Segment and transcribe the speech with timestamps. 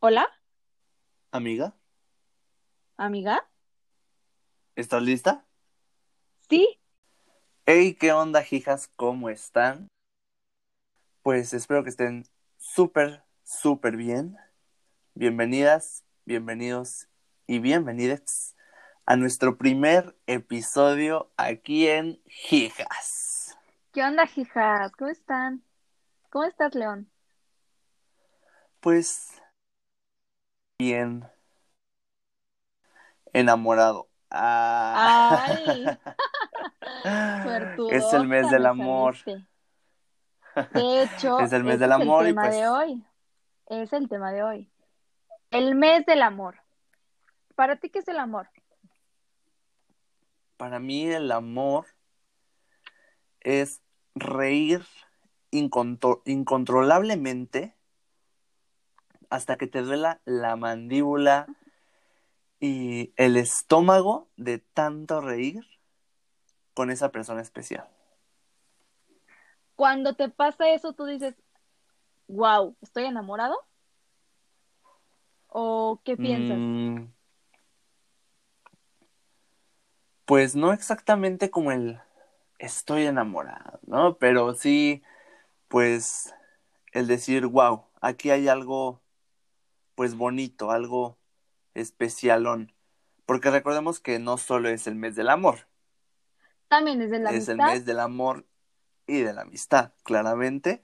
[0.00, 0.26] Hola,
[1.32, 1.74] Amiga,
[2.96, 3.44] amiga.
[4.76, 5.44] ¿estás lista?
[6.48, 6.80] Sí,
[7.66, 8.88] Hey, ¿qué onda, hijas?
[8.96, 9.88] ¿Cómo están?
[11.22, 12.24] Pues espero que estén
[12.56, 14.36] súper, súper bien.
[15.14, 17.08] Bienvenidas, bienvenidos
[17.46, 18.56] y bienvenidas
[19.04, 23.58] a nuestro primer episodio aquí en Hijas.
[23.92, 24.92] ¿qué onda, hijas?
[24.92, 25.62] ¿Cómo están?
[26.30, 27.10] ¿Cómo estás, León?
[28.80, 29.42] Pues
[30.88, 31.24] bien
[33.32, 34.08] enamorado.
[34.30, 35.44] Ah.
[37.04, 39.16] Ay, es el mes del amor.
[40.72, 43.04] De hecho, Es el mes ese del es amor y el tema pues- de hoy.
[43.66, 44.70] Es el tema de hoy.
[45.50, 46.60] El mes del amor.
[47.56, 48.48] ¿Para ti qué es el amor?
[50.56, 51.86] Para mí el amor
[53.40, 53.82] es
[54.14, 54.84] reír
[55.50, 57.74] incontro- incontrolablemente
[59.30, 61.46] hasta que te duela la mandíbula
[62.60, 65.64] y el estómago de tanto reír
[66.74, 67.88] con esa persona especial.
[69.76, 71.36] Cuando te pasa eso, tú dices,
[72.26, 73.56] wow, ¿estoy enamorado?
[75.48, 76.56] ¿O qué piensas?
[76.58, 77.06] Mm,
[80.24, 82.00] pues no exactamente como el
[82.58, 84.18] estoy enamorado, ¿no?
[84.18, 85.02] Pero sí,
[85.68, 86.34] pues
[86.92, 89.00] el decir, wow, aquí hay algo,
[89.98, 91.18] pues bonito, algo
[91.74, 92.72] especialón.
[93.26, 95.66] Porque recordemos que no solo es el mes del amor,
[96.68, 97.74] También es de la es el amistad.
[97.74, 98.46] mes del amor
[99.08, 100.82] y de la amistad, claramente.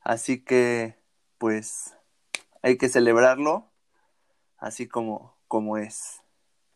[0.00, 0.96] Así que,
[1.36, 1.94] pues,
[2.62, 3.70] hay que celebrarlo
[4.56, 6.22] así como, como es.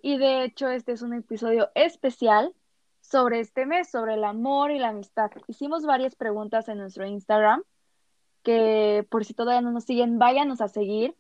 [0.03, 2.55] Y de hecho, este es un episodio especial
[3.01, 5.31] sobre este mes, sobre el amor y la amistad.
[5.47, 7.63] Hicimos varias preguntas en nuestro Instagram,
[8.43, 11.17] que por si todavía no nos siguen, váyanos a seguir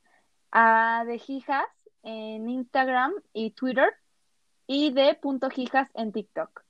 [0.52, 1.66] a de Jijas
[2.02, 3.90] en Instagram y Twitter
[4.66, 6.62] y de punto Jijas en TikTok.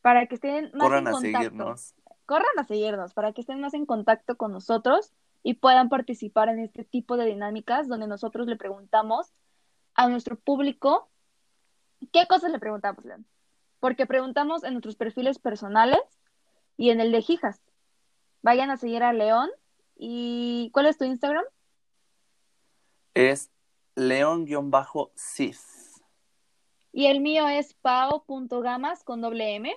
[0.00, 1.38] Para que estén más Corran en a contacto.
[1.38, 1.94] seguirnos.
[2.26, 6.58] Corran a seguirnos para que estén más en contacto con nosotros y puedan participar en
[6.58, 9.32] este tipo de dinámicas donde nosotros le preguntamos
[9.94, 11.08] a nuestro público
[12.12, 13.26] qué cosas le preguntamos, León.
[13.80, 16.00] Porque preguntamos en nuestros perfiles personales
[16.76, 17.60] y en el de Jijas.
[18.42, 19.50] Vayan a seguir a León.
[19.96, 21.44] ¿Y cuál es tu Instagram?
[23.14, 23.50] Es
[23.94, 25.74] león-cis.
[26.92, 29.74] Y el mío es pao.gamas con doble M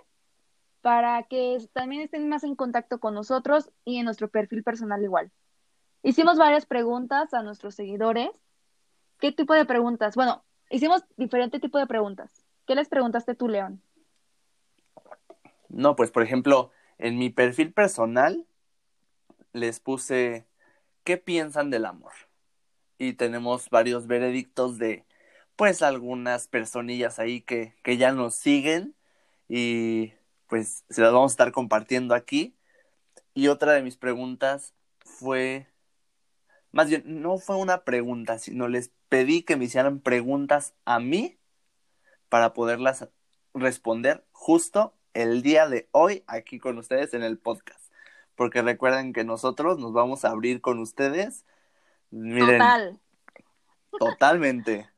[0.81, 5.31] para que también estén más en contacto con nosotros y en nuestro perfil personal igual.
[6.03, 8.29] Hicimos varias preguntas a nuestros seguidores.
[9.19, 10.15] ¿Qué tipo de preguntas?
[10.15, 12.29] Bueno, hicimos diferente tipo de preguntas.
[12.65, 13.81] ¿Qué les preguntaste tú, León?
[15.69, 18.45] No, pues por ejemplo, en mi perfil personal
[19.53, 20.47] les puse
[21.03, 22.13] ¿qué piensan del amor?
[22.97, 25.05] Y tenemos varios veredictos de
[25.55, 28.95] pues algunas personillas ahí que, que ya nos siguen
[29.49, 30.13] y
[30.47, 32.55] pues se las vamos a estar compartiendo aquí.
[33.33, 35.67] Y otra de mis preguntas fue,
[36.71, 41.37] más bien, no fue una pregunta, sino les pedí que me hicieran preguntas a mí
[42.29, 43.07] para poderlas
[43.53, 47.91] responder justo el día de hoy aquí con ustedes en el podcast.
[48.35, 51.45] Porque recuerden que nosotros nos vamos a abrir con ustedes.
[52.11, 52.99] Miren, Total.
[53.99, 54.89] totalmente,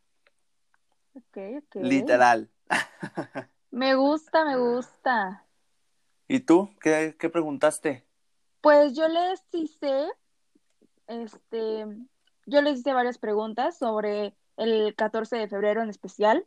[1.14, 1.75] Ok, ok.
[1.75, 2.50] literal.
[3.72, 5.46] Me gusta, me gusta.
[6.28, 6.70] ¿Y tú?
[6.81, 8.06] ¿Qué, qué preguntaste?
[8.62, 10.08] Pues yo les hice,
[11.08, 11.86] este,
[12.46, 16.46] yo les hice varias preguntas sobre el 14 de febrero en especial,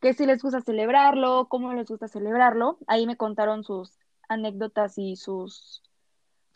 [0.00, 2.78] que si les gusta celebrarlo, cómo les gusta celebrarlo.
[2.86, 3.98] Ahí me contaron sus
[4.28, 5.82] anécdotas y sus...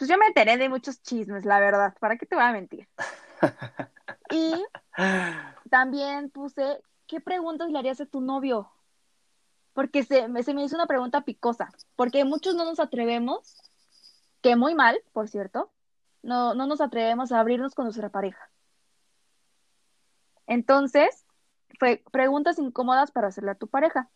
[0.01, 2.89] Pues yo me enteré de muchos chismes, la verdad, ¿para qué te voy a mentir?
[4.33, 4.65] Y
[5.69, 8.73] también puse, ¿qué preguntas le harías a tu novio?
[9.75, 13.61] Porque se, me- se me hizo una pregunta picosa, porque muchos no nos atrevemos,
[14.41, 15.71] que muy mal, por cierto,
[16.23, 18.51] no, no nos atrevemos a abrirnos con nuestra pareja.
[20.47, 21.27] Entonces,
[21.79, 24.09] fue preguntas incómodas para hacerle a tu pareja.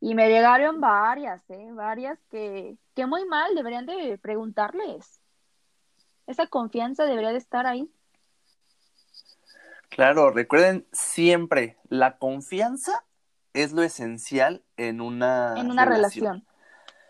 [0.00, 1.70] Y me llegaron varias, ¿eh?
[1.72, 5.20] Varias que, que muy mal deberían de preguntarles.
[6.26, 7.90] Esa confianza debería de estar ahí.
[9.88, 13.04] Claro, recuerden siempre, la confianza
[13.54, 16.46] es lo esencial en una, en una relación.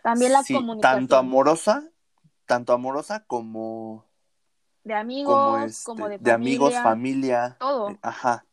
[0.02, 1.90] También la Sí, comunicación tanto amorosa,
[2.46, 4.06] tanto amorosa como,
[4.84, 7.56] de como, amigos, este, como de de amigos, familia, familia.
[7.58, 7.90] todo.
[7.90, 8.46] eh, Ajá.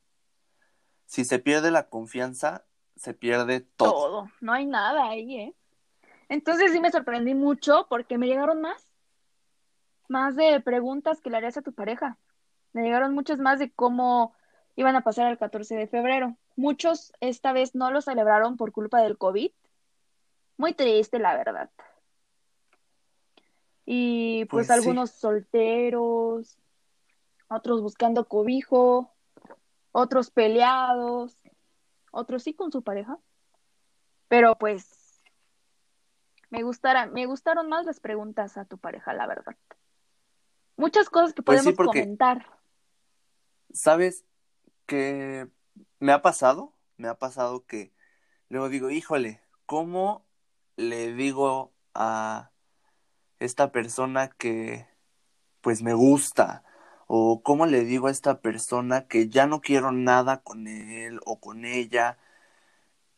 [1.05, 2.65] Si se pierde la confianza,
[2.95, 3.91] se pierde todo.
[3.91, 4.31] todo.
[4.41, 5.55] No hay nada ahí, ¿eh?
[6.29, 8.91] Entonces sí me sorprendí mucho porque me llegaron más.
[10.07, 12.17] Más de preguntas que le harías a tu pareja.
[12.73, 14.33] Me llegaron muchas más de cómo
[14.75, 16.37] iban a pasar el 14 de febrero.
[16.55, 19.51] Muchos esta vez no lo celebraron por culpa del COVID.
[20.57, 21.69] Muy triste, la verdad.
[23.85, 24.73] Y pues, Pues sí.
[24.73, 26.57] algunos solteros,
[27.47, 29.11] otros buscando cobijo,
[29.91, 31.37] otros peleados,
[32.15, 33.19] otros sí con su pareja.
[34.27, 35.21] Pero pues
[36.49, 39.55] me gustara, me gustaron más las preguntas a tu pareja, la verdad.
[40.77, 42.45] Muchas cosas que Pues sí, podemos porque- comentar.
[43.71, 44.25] ¿Sabes
[44.85, 45.47] que
[45.99, 46.73] me ha pasado?
[46.97, 47.93] Me ha pasado que
[48.49, 50.25] luego digo, híjole, ¿cómo
[50.77, 52.51] le digo a
[53.39, 54.87] esta persona que
[55.61, 56.63] pues me gusta?
[57.07, 61.39] ¿O cómo le digo a esta persona que ya no quiero nada con él o
[61.39, 62.17] con ella?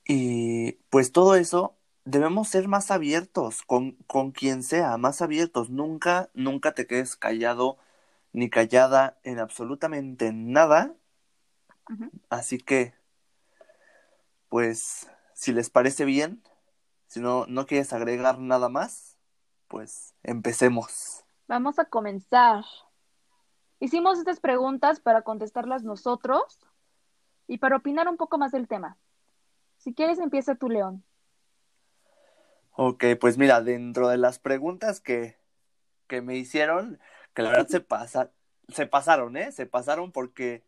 [0.05, 1.75] Y pues todo eso
[2.05, 5.69] debemos ser más abiertos con, con quien sea, más abiertos.
[5.69, 7.77] Nunca, nunca te quedes callado
[8.33, 10.95] ni callada en absolutamente nada.
[12.29, 12.93] Así que,
[14.49, 16.43] pues, si les parece bien,
[17.07, 19.17] si no, no quieres agregar nada más,
[19.67, 21.23] pues empecemos.
[21.47, 22.63] Vamos a comenzar.
[23.79, 26.59] Hicimos estas preguntas para contestarlas nosotros
[27.47, 28.97] y para opinar un poco más del tema.
[29.77, 31.03] Si quieres, empieza tú, León.
[32.71, 35.37] Ok, pues mira, dentro de las preguntas que,
[36.07, 36.99] que me hicieron,
[37.33, 38.31] que la verdad se pasa,
[38.69, 39.51] se pasaron, ¿eh?
[39.51, 40.63] Se pasaron porque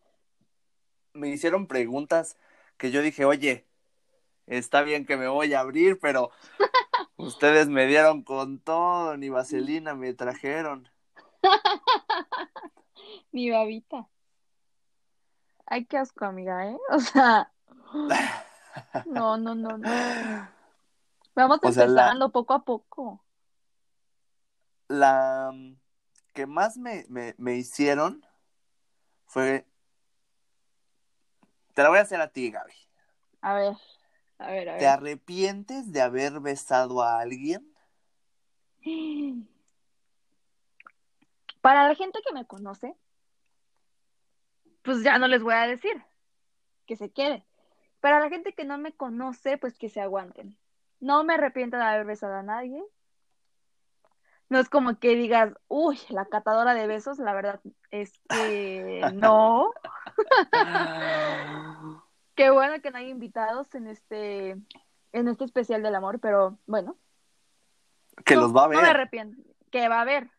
[1.13, 2.37] me hicieron preguntas
[2.77, 3.65] que yo dije, oye,
[4.45, 6.31] está bien que me voy a abrir, pero
[7.17, 10.89] ustedes me dieron con todo, ni vaselina me trajeron.
[13.33, 14.07] Mi babita.
[15.65, 16.77] Ay, qué asco, amiga, ¿eh?
[16.91, 17.51] O sea,
[19.05, 20.47] no, no, no, no.
[21.35, 23.23] Vamos O sea, la- empezando poco a poco.
[24.89, 25.75] La mm,
[26.33, 28.25] que más me, me, me hicieron
[29.27, 29.65] fue...
[31.73, 32.73] Te la voy a hacer a ti, Gaby.
[33.41, 33.75] A ver,
[34.39, 34.87] a ver, a ¿Te ver.
[34.87, 37.71] arrepientes de haber besado a alguien?
[41.61, 42.95] Para la gente que me conoce,
[44.83, 46.03] pues ya no les voy a decir
[46.85, 47.45] que se quede.
[47.99, 50.57] Para la gente que no me conoce, pues que se aguanten.
[50.99, 52.83] No me arrepiento de haber besado a nadie.
[54.49, 57.61] No es como que digas, uy, la catadora de besos, la verdad
[57.91, 59.71] es que no.
[62.35, 64.51] Qué bueno que no hay invitados en este,
[65.11, 66.95] en este especial del amor, pero bueno.
[68.25, 68.89] Que No, los va a No me ver.
[68.89, 69.41] arrepiento.
[69.71, 70.29] Que va a haber.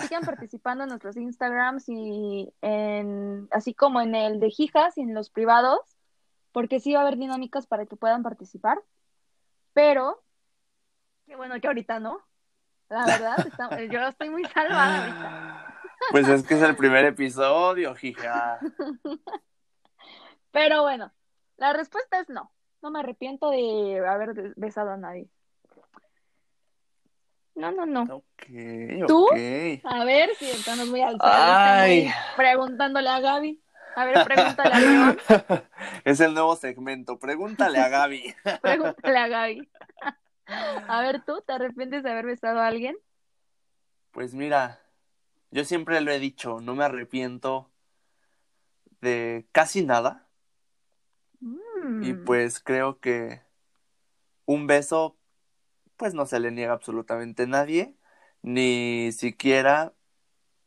[0.00, 5.14] Sigan participando en nuestros Instagrams y en, así como en el de Jijas y en
[5.14, 5.80] los privados,
[6.52, 8.82] porque sí va a haber dinámicas para que puedan participar.
[9.72, 10.22] Pero,
[11.26, 12.20] qué bueno que ahorita no.
[12.88, 15.66] La verdad, está- yo estoy muy salvada ahorita.
[16.10, 18.60] Pues es que es el primer episodio, hija.
[20.52, 21.12] Pero bueno,
[21.56, 22.52] la respuesta es no.
[22.82, 25.28] No me arrepiento de haber besado a nadie.
[27.54, 28.22] No, no, no.
[29.06, 29.28] ¿Tú?
[29.84, 32.08] A ver si estamos muy al Ay.
[32.36, 33.60] preguntándole a Gaby.
[33.96, 35.18] A ver, pregúntale a León.
[36.04, 37.18] Es el nuevo segmento.
[37.18, 38.34] Pregúntale a Gaby.
[38.62, 39.68] Pregúntale a Gaby.
[40.88, 42.96] A ver, ¿tú te arrepientes de haber besado a alguien?
[44.12, 44.80] Pues mira,
[45.50, 47.68] yo siempre lo he dicho, no me arrepiento
[49.00, 50.28] de casi nada.
[51.40, 52.04] Mm.
[52.04, 53.40] Y pues creo que
[54.44, 55.16] un beso,
[55.96, 57.96] pues no se le niega absolutamente a nadie,
[58.46, 59.92] ni siquiera,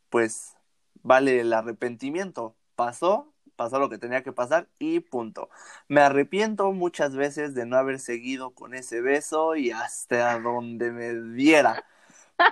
[0.09, 0.57] pues
[1.01, 2.57] vale el arrepentimiento.
[2.75, 5.49] Pasó, pasó lo que tenía que pasar y punto.
[5.87, 11.13] Me arrepiento muchas veces de no haber seguido con ese beso y hasta donde me
[11.33, 11.85] diera.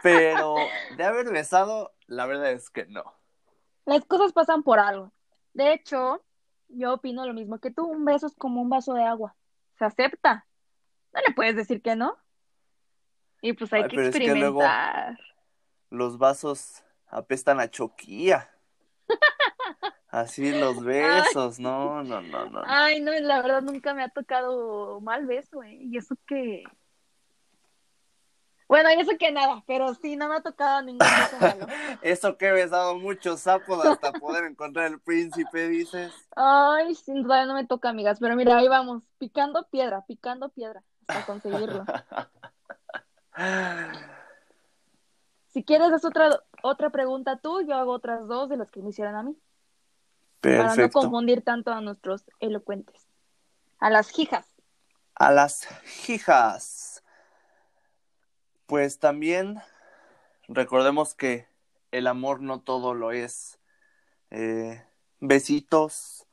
[0.01, 0.55] Pero
[0.95, 3.03] de haber besado, la verdad es que no.
[3.85, 5.11] Las cosas pasan por algo.
[5.53, 6.23] De hecho,
[6.69, 7.85] yo opino lo mismo que tú.
[7.85, 9.35] Un beso es como un vaso de agua.
[9.77, 10.47] Se acepta.
[11.13, 12.17] No le puedes decir que no.
[13.41, 15.19] Y pues hay Ay, que pero es que luego- experimentar.
[15.89, 18.49] Los vasos apestan a choquía.
[20.09, 22.61] Así los besos, no, no, no, no.
[22.65, 25.77] Ay, no, la verdad nunca me ha tocado mal beso, ¿eh?
[25.81, 26.63] Y eso que...
[28.69, 31.67] Bueno, y eso que nada, pero sí, no me ha tocado ningún beso malo.
[32.01, 36.11] Eso que he besado muchos sapos hasta poder encontrar el príncipe, dices.
[36.35, 40.83] Ay, sí, todavía no me toca, amigas, pero mira, ahí vamos, picando piedra, picando piedra,
[41.07, 41.85] hasta conseguirlo.
[45.47, 48.89] Si quieres, haz otra, otra pregunta tú, yo hago otras dos de las que me
[48.89, 49.37] hicieron a mí,
[50.41, 53.07] para no confundir tanto a nuestros elocuentes.
[53.79, 54.45] A las hijas.
[55.15, 55.67] A las
[56.09, 57.03] hijas.
[58.65, 59.61] Pues también
[60.47, 61.47] recordemos que
[61.91, 63.59] el amor no todo lo es
[64.31, 64.83] eh,
[65.19, 66.27] besitos,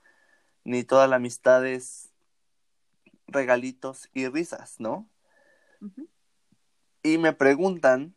[0.65, 2.11] ni toda la amistad es
[3.27, 5.09] regalitos y risas, ¿no?
[7.07, 8.15] Y me preguntan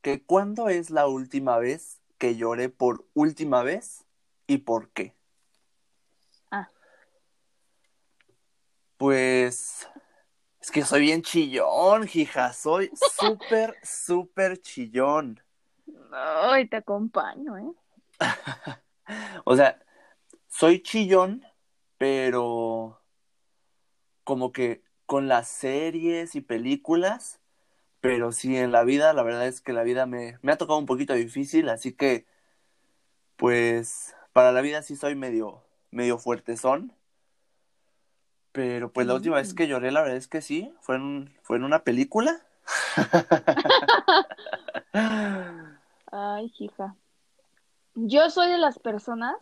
[0.00, 4.04] que cuándo es la última vez que lloré por última vez
[4.46, 5.12] y por qué.
[6.52, 6.68] Ah.
[8.96, 9.88] Pues
[10.60, 15.42] es que soy bien chillón, hija, soy súper, súper chillón.
[16.12, 17.72] Ay, te acompaño, ¿eh?
[19.44, 19.84] O sea,
[20.46, 21.44] soy chillón,
[21.98, 23.02] pero
[24.22, 27.40] como que con las series y películas,
[28.00, 30.78] pero sí en la vida, la verdad es que la vida me, me ha tocado
[30.78, 32.26] un poquito difícil, así que
[33.36, 36.92] pues para la vida sí soy medio, medio fuertezón.
[38.52, 41.56] Pero pues la última vez que lloré, la verdad es que sí, fue en, fue
[41.56, 42.40] en una película.
[46.12, 46.94] Ay, hija.
[47.94, 49.36] Yo soy de las personas,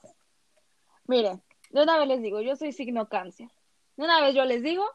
[1.06, 3.48] miren, de una vez les digo, yo soy signo cáncer.
[3.96, 4.88] De una vez yo les digo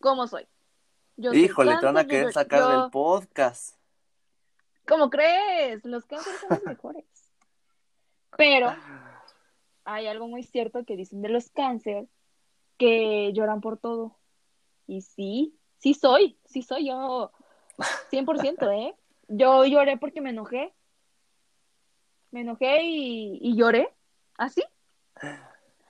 [0.00, 0.46] cómo soy.
[1.16, 3.76] Yo Híjole, te van a cáncer, querer yo- sacar yo- del podcast.
[4.88, 5.84] ¿Cómo crees?
[5.84, 7.04] Los cánceres son los mejores.
[8.36, 8.74] Pero
[9.84, 12.08] hay algo muy cierto que dicen de los cáncer
[12.78, 14.16] que lloran por todo.
[14.86, 17.30] Y sí, sí soy, sí soy yo
[18.10, 18.96] 100%, ¿eh?
[19.28, 20.74] Yo lloré porque me enojé.
[22.32, 23.94] Me enojé y, y lloré.
[24.38, 24.64] ¿Así?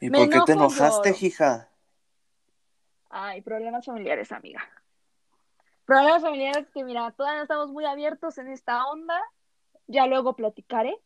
[0.00, 1.26] ¿Y Me por qué te enojaste, lloro.
[1.26, 1.69] hija?
[3.10, 4.62] Ay, problemas familiares, amiga.
[5.84, 9.20] Problemas familiares que, mira, todavía estamos muy abiertos en esta onda.
[9.88, 10.96] Ya luego platicaré.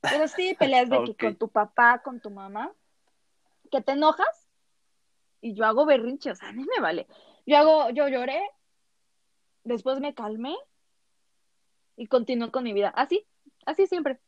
[0.00, 2.72] Pero sí, peleas de que con tu papá, con tu mamá,
[3.70, 4.48] que te enojas
[5.40, 7.06] y yo hago berrinche, o sea, a mí me vale.
[7.44, 8.40] Yo hago, yo lloré,
[9.64, 10.56] después me calmé
[11.96, 12.88] y continué con mi vida.
[12.90, 13.26] Así,
[13.66, 14.20] así siempre.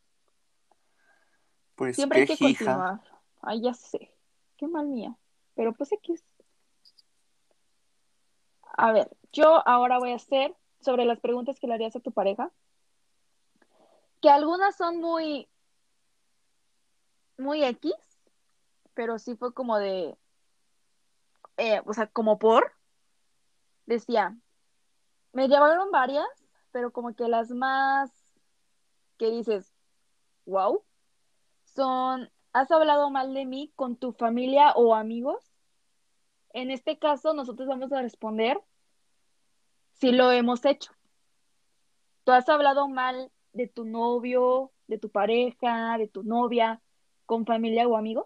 [1.75, 2.45] Pues Siempre hay que hija.
[2.45, 3.01] continuar.
[3.41, 4.11] Ay, ya sé.
[4.57, 5.15] Qué mal mía.
[5.55, 6.23] Pero pues X.
[8.77, 12.11] A ver, yo ahora voy a hacer sobre las preguntas que le harías a tu
[12.11, 12.51] pareja.
[14.21, 15.49] Que algunas son muy,
[17.37, 17.93] muy X,
[18.93, 20.15] pero sí fue como de,
[21.57, 22.71] eh, o sea, como por,
[23.85, 24.37] decía,
[25.33, 26.27] me llevaron varias,
[26.71, 28.11] pero como que las más
[29.17, 29.73] que dices,
[30.45, 30.83] wow,
[31.63, 35.46] son, ¿has hablado mal de mí con tu familia o amigos?
[36.57, 38.59] En este caso, nosotros vamos a responder
[39.91, 40.91] si lo hemos hecho.
[42.23, 46.81] ¿Tú has hablado mal de tu novio, de tu pareja, de tu novia,
[47.27, 48.25] con familia o amigos?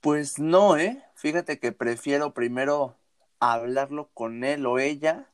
[0.00, 1.04] Pues no, ¿eh?
[1.16, 2.96] Fíjate que prefiero primero
[3.38, 5.28] hablarlo con él o ella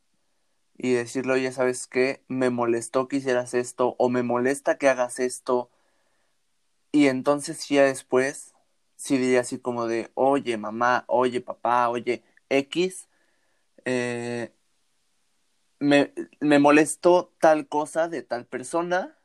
[0.77, 2.25] y decirle, oye, ¿sabes qué?
[2.27, 5.71] Me molestó que hicieras esto o me molesta que hagas esto.
[6.91, 8.57] Y entonces ya después,
[8.99, 13.09] sí diría así como de, oye, mamá, oye, papá, oye, X,
[13.87, 14.53] eh,
[15.81, 19.19] me, me molestó tal cosa de tal persona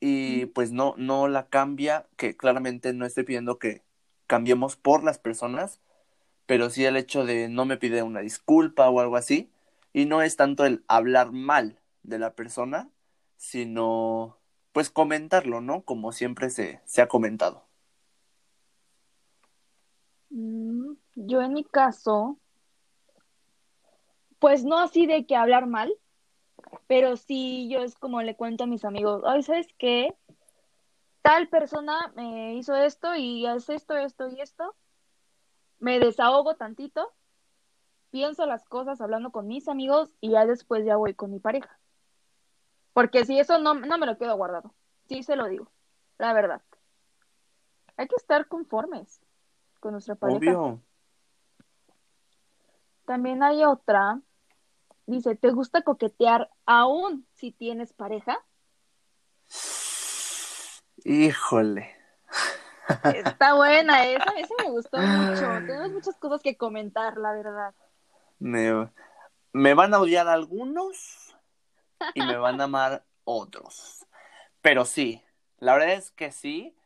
[0.00, 3.82] y pues no, no la cambia, que claramente no estoy pidiendo que
[4.26, 5.80] cambiemos por las personas,
[6.46, 9.50] pero sí el hecho de no me pide una disculpa o algo así,
[9.94, 12.90] y no es tanto el hablar mal de la persona,
[13.38, 14.38] sino
[14.72, 15.82] pues comentarlo, ¿no?
[15.84, 17.65] Como siempre se, se ha comentado.
[20.30, 22.38] Mm, Yo en mi caso,
[24.38, 25.92] pues no así de que hablar mal,
[26.86, 30.14] pero sí yo es como le cuento a mis amigos, ay, ¿sabes qué?
[31.22, 34.74] Tal persona me hizo esto y hace esto, esto y esto.
[35.78, 37.12] Me desahogo tantito,
[38.10, 41.78] pienso las cosas hablando con mis amigos y ya después ya voy con mi pareja.
[42.92, 44.74] Porque si eso no, no me lo quedo guardado,
[45.08, 45.70] sí se lo digo,
[46.18, 46.62] la verdad.
[47.96, 49.20] Hay que estar conformes
[49.80, 50.38] con nuestra pareja.
[50.38, 50.82] Obvio.
[53.04, 54.20] También hay otra,
[55.06, 58.38] dice, ¿te gusta coquetear aún si tienes pareja?
[61.04, 61.94] Híjole.
[63.14, 65.42] Está buena esa, esa me gustó mucho.
[65.66, 67.74] Tenemos muchas cosas que comentar, la verdad.
[68.38, 68.90] Me,
[69.52, 71.36] me van a odiar algunos
[72.14, 74.04] y me van a amar otros.
[74.60, 75.22] Pero sí,
[75.58, 76.76] la verdad es que sí,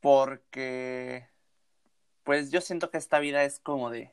[0.00, 1.28] porque
[2.26, 4.12] pues yo siento que esta vida es como de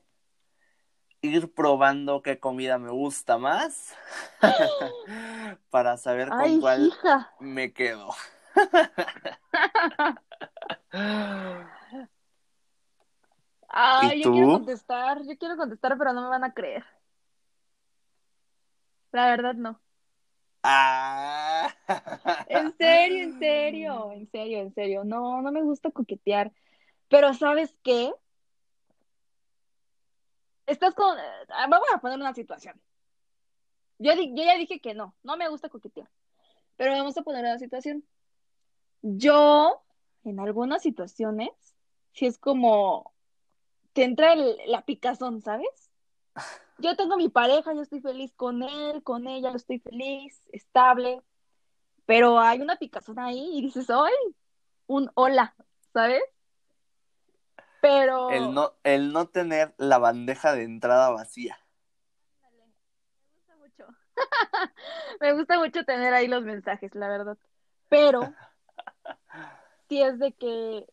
[1.22, 3.96] ir probando qué comida me gusta más
[5.72, 7.34] para saber con Ay, cuál hija.
[7.39, 8.10] me quedo.
[13.67, 16.86] Ay, ¿Y yo quiero contestar, yo quiero contestar, pero no me van a creer.
[19.12, 19.82] La verdad no.
[20.62, 21.74] Ah.
[22.77, 25.03] serio, en serio, en serio, en serio.
[25.03, 26.51] No, no me gusta coquetear.
[27.13, 28.12] Pero ¿sabes qué?
[30.65, 31.15] Estás con...
[31.15, 32.82] ah, Vamos a poner una situación.
[34.00, 36.10] Yo, ya dije que no, no me gusta coquetear.
[36.75, 38.03] Pero vamos a poner una situación.
[39.03, 39.84] Yo,
[40.24, 41.51] en algunas situaciones,
[42.13, 43.13] si es como...
[43.93, 45.91] Te entra la picazón, ¿sabes?
[46.79, 51.22] Yo tengo mi pareja, yo estoy feliz con él, con ella, yo estoy feliz, estable.
[52.08, 54.36] Pero hay una picazón ahí y dices, ¡ay!
[54.88, 55.55] Un hola,
[55.93, 56.24] ¿sabes?
[57.83, 58.29] Pero...
[58.29, 61.59] El no, el no tener la bandeja de entrada vacía.
[62.39, 63.87] Me gusta mucho.
[65.19, 67.37] Me gusta mucho tener ahí los mensajes, la verdad.
[67.89, 68.21] Pero
[69.89, 70.87] si es de que,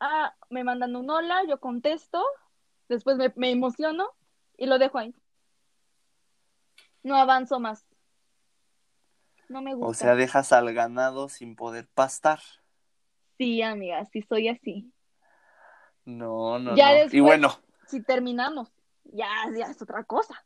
[0.00, 2.20] ah, me mandan un hola, yo contesto,
[2.88, 4.10] después me, me emociono
[4.56, 5.14] y lo dejo ahí.
[7.04, 7.86] No avanzo más.
[9.48, 9.88] No me gusta.
[9.88, 12.40] O sea, dejas al ganado sin poder pastar.
[13.38, 14.92] Sí, amiga, sí soy así.
[16.04, 16.94] No, no, Ya no.
[16.94, 18.72] después- Y bueno, Si terminamos,
[19.04, 20.44] ya, ya es otra cosa.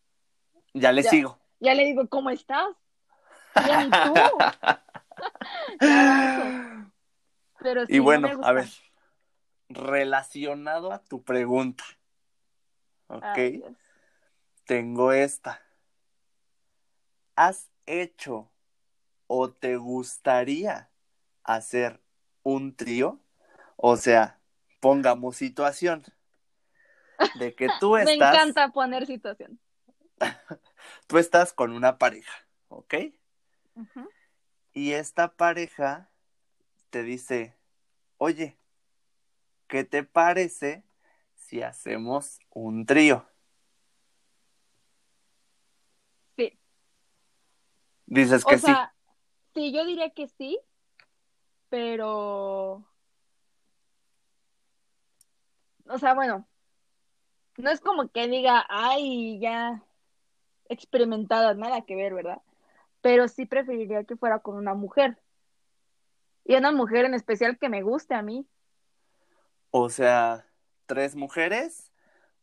[0.74, 1.10] ya le Ya.
[1.10, 1.38] sigo.
[1.60, 2.66] Ya le digo, ¿cómo estás?
[7.58, 8.68] Pero sí, y no bueno, a ver,
[9.68, 11.84] relacionado a tu pregunta,
[13.08, 13.22] ¿ok?
[13.24, 13.62] Ay.
[14.66, 15.62] Tengo esta.
[17.34, 18.50] ¿Has hecho
[19.26, 20.90] o te gustaría
[21.44, 22.00] hacer
[22.42, 23.18] un trío?
[23.76, 24.35] O sea,
[24.80, 26.04] pongamos situación
[27.38, 29.58] de que tú Me estás, encanta poner situación.
[31.06, 32.32] tú estás con una pareja,
[32.68, 32.94] ¿ok?
[34.72, 36.10] Y esta pareja
[36.90, 37.56] te dice,
[38.18, 38.58] oye,
[39.68, 40.84] ¿qué te parece
[41.34, 43.26] si hacemos un trío?
[46.36, 46.58] Sí.
[48.06, 48.66] Dices O que sí.
[48.66, 48.94] sea,
[49.54, 50.58] sí, yo diría que sí,
[51.70, 52.86] pero...
[55.88, 56.46] O sea, bueno,
[57.56, 59.82] no es como que diga, ay, ya
[60.68, 62.42] experimentada, nada que ver, ¿verdad?
[63.00, 65.18] Pero sí preferiría que fuera con una mujer.
[66.44, 68.46] Y una mujer en especial que me guste a mí.
[69.70, 70.46] O sea,
[70.86, 71.92] tres mujeres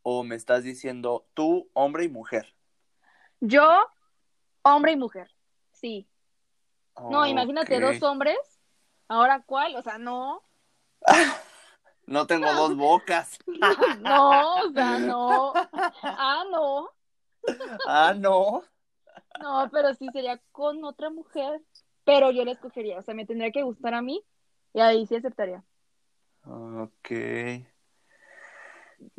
[0.02, 2.54] o me estás diciendo tú, hombre y mujer.
[3.40, 3.86] Yo,
[4.62, 5.34] hombre y mujer,
[5.72, 6.08] sí.
[7.10, 8.38] No, imagínate dos hombres.
[9.08, 9.76] ¿Ahora cuál?
[9.76, 10.44] O sea, no.
[12.06, 13.40] No tengo dos bocas.
[14.02, 15.54] No, o sea, no.
[16.02, 16.90] Ah, no.
[17.88, 18.64] ah, no.
[19.42, 21.62] No, pero sí sería con otra mujer.
[22.04, 23.00] Pero yo la escogería.
[23.00, 24.24] O sea, me tendría que gustar a mí.
[24.74, 25.64] Y ahí sí aceptaría.
[26.46, 27.12] Ok.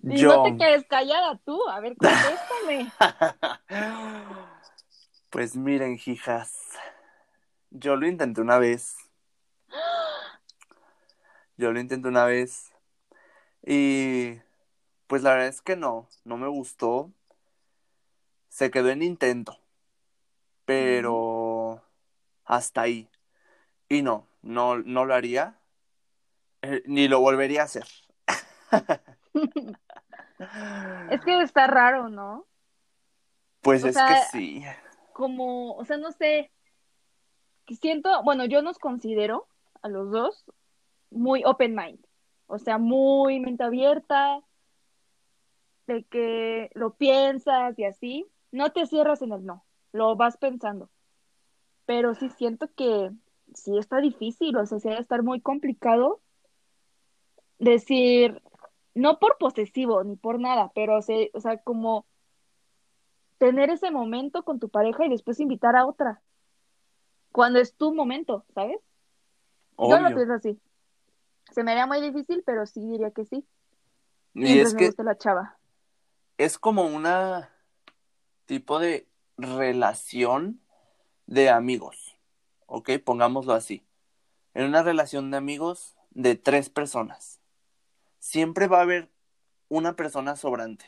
[0.03, 0.37] Y Yo.
[0.37, 1.67] no te quedes callada tú.
[1.69, 2.93] A ver, contéstame.
[5.31, 6.53] Pues miren, hijas.
[7.71, 8.97] Yo lo intenté una vez.
[11.57, 12.74] Yo lo intenté una vez.
[13.67, 14.41] Y
[15.07, 17.11] pues la verdad es que no, no me gustó.
[18.49, 19.59] Se quedó en intento.
[20.65, 21.83] Pero
[22.45, 23.09] hasta ahí.
[23.89, 25.59] Y no, no, no lo haría.
[26.63, 27.87] eh, ni lo volvería a hacer.
[31.11, 32.47] Es que está raro, ¿no?
[33.63, 34.65] Pues o es sea, que sí.
[35.13, 36.53] Como, o sea, no sé.
[37.81, 39.49] Siento, bueno, yo nos considero
[39.83, 40.45] a los dos
[41.11, 42.04] muy open mind.
[42.47, 44.43] O sea, muy mente abierta,
[45.87, 48.27] de que lo piensas y así.
[48.53, 50.91] No te cierras en el no, lo vas pensando.
[51.87, 53.11] Pero sí siento que
[53.55, 56.21] sí está difícil, o sea, sí a estar muy complicado
[57.59, 58.43] decir,
[58.95, 62.07] no por posesivo ni por nada, pero se- o sea, como
[63.39, 66.23] tener ese momento con tu pareja y después invitar a otra.
[67.33, 68.79] Cuando es tu momento, ¿sabes?
[69.77, 70.61] Yo lo pienso así.
[71.55, 73.47] Se me haría muy difícil, pero sí diría que sí.
[74.35, 75.59] Y es me que guste la chava.
[76.39, 77.51] es como una
[78.47, 80.61] tipo de relación
[81.27, 82.19] de amigos,
[82.67, 82.91] ¿ok?
[83.05, 83.87] Pongámoslo así.
[84.55, 87.41] En una relación de amigos de tres personas,
[88.21, 89.11] siempre va a haber
[89.69, 90.87] una persona sobrante.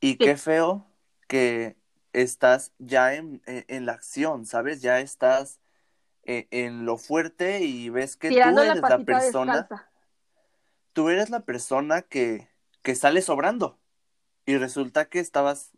[0.00, 0.86] Y qué feo
[1.28, 1.76] que
[2.12, 4.80] estás ya en, en- en la acción, ¿sabes?
[4.82, 5.60] Ya estás
[6.30, 9.90] eh, en lo fuerte y ves que tú Tirando eres la persona descalza.
[10.92, 12.48] tú eres la persona que,
[12.82, 13.78] que sale sobrando.
[14.44, 15.70] Y resulta que estabas,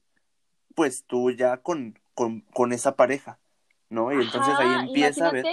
[0.75, 3.39] pues tú ya con, con, con esa pareja,
[3.91, 4.13] ¿no?
[4.13, 5.47] Y entonces ahí empieza a ver.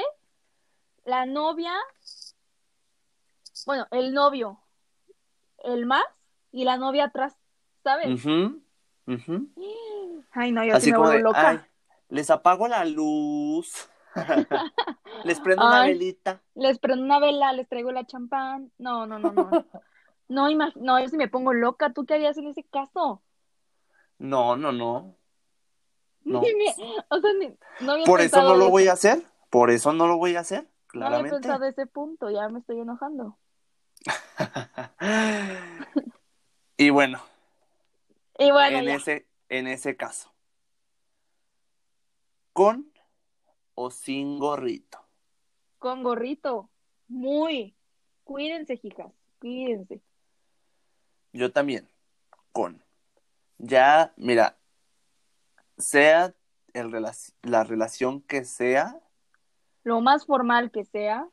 [1.05, 1.73] la novia,
[3.65, 4.59] bueno, el novio,
[5.63, 6.03] el más
[6.51, 7.35] y la novia atrás,
[7.83, 8.07] ¿sabes?
[10.31, 11.49] Ay, no, yo sí Así me como de, loca.
[11.49, 11.59] "Ay,
[12.09, 13.89] les apago la luz.
[15.23, 16.41] Les prendo una velita.
[16.55, 18.71] Les prendo una vela, les traigo la champán.
[18.77, 19.49] No, no, no, no.
[20.29, 23.21] No, no, yo si me pongo loca, ¿tú qué harías en ese caso?
[24.17, 25.15] No, no, no.
[26.25, 26.41] No.
[26.41, 26.43] o
[27.21, 27.31] sea,
[27.79, 29.23] no había Por eso no lo voy a hacer.
[29.49, 31.29] Por eso no lo voy a hacer, claramente.
[31.29, 33.37] No había pensado ese punto, ya me estoy enojando.
[36.75, 37.21] y bueno.
[38.37, 40.33] Y bueno, en ese en ese caso.
[42.53, 42.91] ¿Con
[43.79, 44.97] o sin gorrito?
[45.77, 46.69] Con gorrito.
[47.07, 47.75] Muy.
[48.23, 49.13] Cuídense, hijas.
[49.39, 50.01] Cuídense.
[51.31, 51.87] Yo también.
[52.51, 52.83] Con.
[53.59, 54.57] Ya, mira,
[55.77, 56.33] sea
[56.73, 56.91] el
[57.43, 58.99] la relación que sea.
[59.83, 61.29] Lo más formal que sea.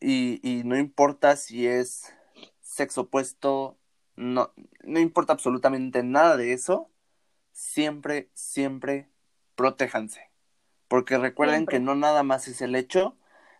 [0.00, 2.14] Y, y no importa si es
[2.60, 3.78] sexo opuesto,
[4.16, 4.52] no,
[4.84, 6.90] no importa absolutamente nada de eso.
[7.52, 9.08] Siempre, siempre
[9.54, 10.31] protéjanse.
[10.92, 13.16] Porque recuerden que no nada más es el hecho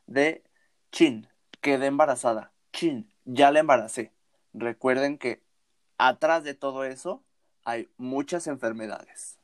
[0.07, 0.43] de,
[0.91, 1.27] chin,
[1.63, 4.13] quedé embarazada, chin, ya la embaracé.
[4.53, 5.41] Recuerden que
[5.97, 7.23] atrás de todo eso
[7.65, 9.39] hay muchas enfermedades.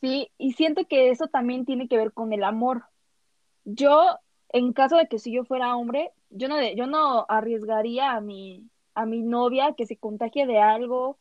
[0.00, 2.84] Sí, y siento que eso también tiene que ver con el amor.
[3.64, 4.16] Yo,
[4.50, 8.70] en caso de que si yo fuera hombre, yo no, yo no arriesgaría a mi,
[8.94, 11.18] a mi novia que se contagie de algo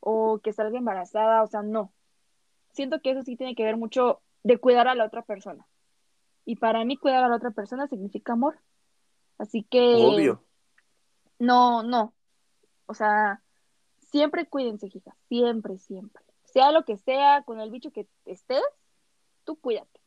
[0.00, 1.92] o que salga embarazada, o sea, no.
[2.72, 5.66] Siento que eso sí tiene que ver mucho de cuidar a la otra persona.
[6.44, 8.60] Y para mí cuidar a la otra persona significa amor.
[9.38, 9.94] Así que...
[9.96, 10.44] Obvio.
[11.38, 12.14] No, no.
[12.86, 13.42] O sea,
[14.10, 15.16] siempre cuídense, hija.
[15.28, 16.22] Siempre, siempre.
[16.44, 18.62] Sea lo que sea, con el bicho que estés,
[19.44, 20.00] tú cuídate.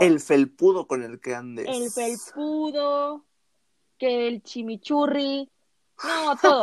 [0.00, 1.66] el felpudo con el que andes.
[1.68, 3.24] El felpudo,
[3.96, 5.48] que el chimichurri.
[6.04, 6.62] No, todo.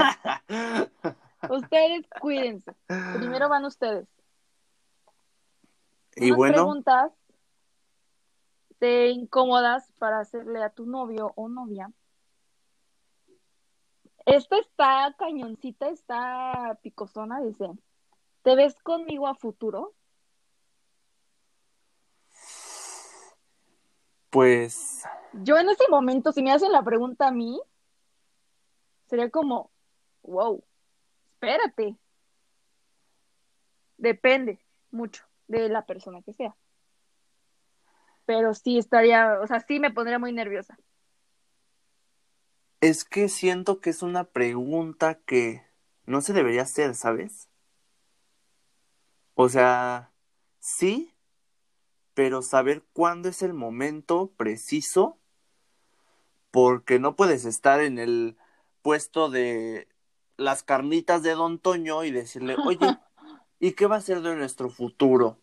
[1.49, 2.75] ustedes cuídense.
[2.86, 4.07] Primero van ustedes.
[6.19, 6.56] Y bueno.
[6.56, 7.12] preguntas
[8.80, 11.91] te incómodas para hacerle a tu novio o novia.
[14.25, 17.71] Esta está cañoncita, está picosona, dice.
[18.43, 19.93] ¿Te ves conmigo a futuro?
[24.30, 25.03] Pues.
[25.34, 27.60] Yo en ese momento, si me hacen la pregunta a mí,
[29.08, 29.71] sería como,
[30.23, 30.63] wow,
[31.34, 31.95] espérate.
[33.97, 34.60] Depende
[34.91, 36.55] mucho de la persona que sea
[38.27, 40.77] pero sí estaría, o sea, sí me pondría muy nerviosa.
[42.81, 45.65] Es que siento que es una pregunta que
[46.05, 47.47] no se debería hacer, ¿sabes?
[49.33, 50.12] O sea,
[50.60, 51.15] sí,
[52.13, 55.17] pero saber cuándo es el momento preciso,
[56.51, 58.38] porque no puedes estar en el
[58.81, 59.88] puesto de
[60.36, 62.77] las carnitas de Don Toño y decirle, oye,
[63.59, 65.37] ¿y qué va a ser de nuestro futuro?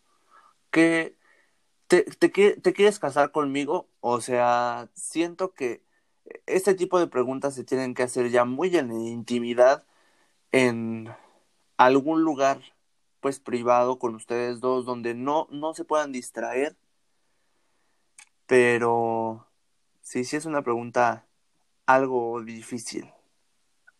[0.71, 1.15] ¿Qué,
[1.87, 2.31] ¿Te, te,
[2.73, 3.87] quieres casar conmigo?
[4.01, 5.83] O sea, siento que
[6.47, 9.85] este tipo de preguntas se tienen que hacer ya muy en intimidad,
[10.51, 11.09] en
[11.77, 12.61] algún lugar
[13.19, 16.75] pues privado con ustedes dos, donde no, no se puedan distraer.
[18.47, 19.47] Pero
[20.01, 21.25] sí, sí es una pregunta
[21.85, 23.11] algo difícil.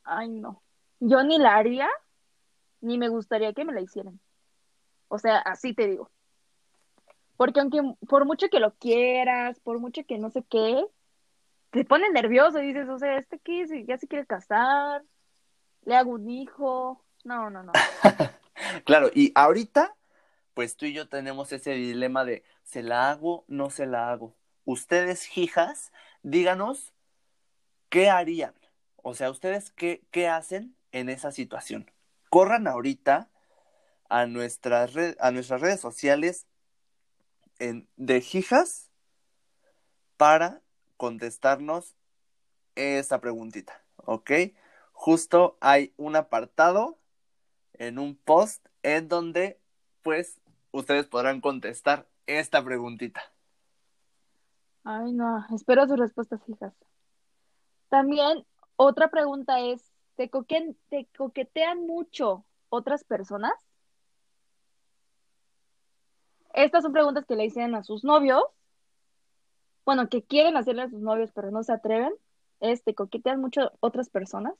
[0.03, 0.61] Ay, no.
[0.99, 1.89] Yo ni la haría,
[2.81, 4.19] ni me gustaría que me la hicieran.
[5.07, 6.09] O sea, así te digo.
[7.37, 10.85] Porque aunque por mucho que lo quieras, por mucho que no sé qué,
[11.71, 15.03] te pone nervioso y dices, o sea, este qué, ya se quiere casar,
[15.83, 17.03] le hago un hijo.
[17.23, 17.73] No, no, no.
[18.85, 19.95] claro, y ahorita,
[20.53, 24.35] pues tú y yo tenemos ese dilema de, ¿se la hago, no se la hago?
[24.63, 25.91] Ustedes, hijas,
[26.23, 26.93] díganos
[27.89, 28.53] qué harían.
[28.95, 31.91] O sea, ustedes qué, qué hacen en esa situación.
[32.29, 33.29] Corran ahorita
[34.09, 36.47] a nuestras, a nuestras redes sociales
[37.59, 38.91] en, de Hijas
[40.17, 40.61] para
[40.97, 41.95] contestarnos
[42.75, 44.31] esa preguntita, ¿ok?
[44.91, 46.97] Justo hay un apartado
[47.73, 49.59] en un post en donde
[50.01, 50.39] pues
[50.71, 53.21] ustedes podrán contestar esta preguntita.
[54.83, 56.73] Ay, no, espero sus respuestas, hijas.
[57.89, 59.81] También otra pregunta es,
[60.15, 60.29] ¿te,
[60.89, 63.53] ¿te coquetean mucho otras personas?
[66.53, 68.41] Estas son preguntas que le dicen a sus novios.
[69.85, 72.13] Bueno, que quieren hacerle a sus novios, pero no se atreven.
[72.61, 74.53] Este, coquetean mucho otras personas.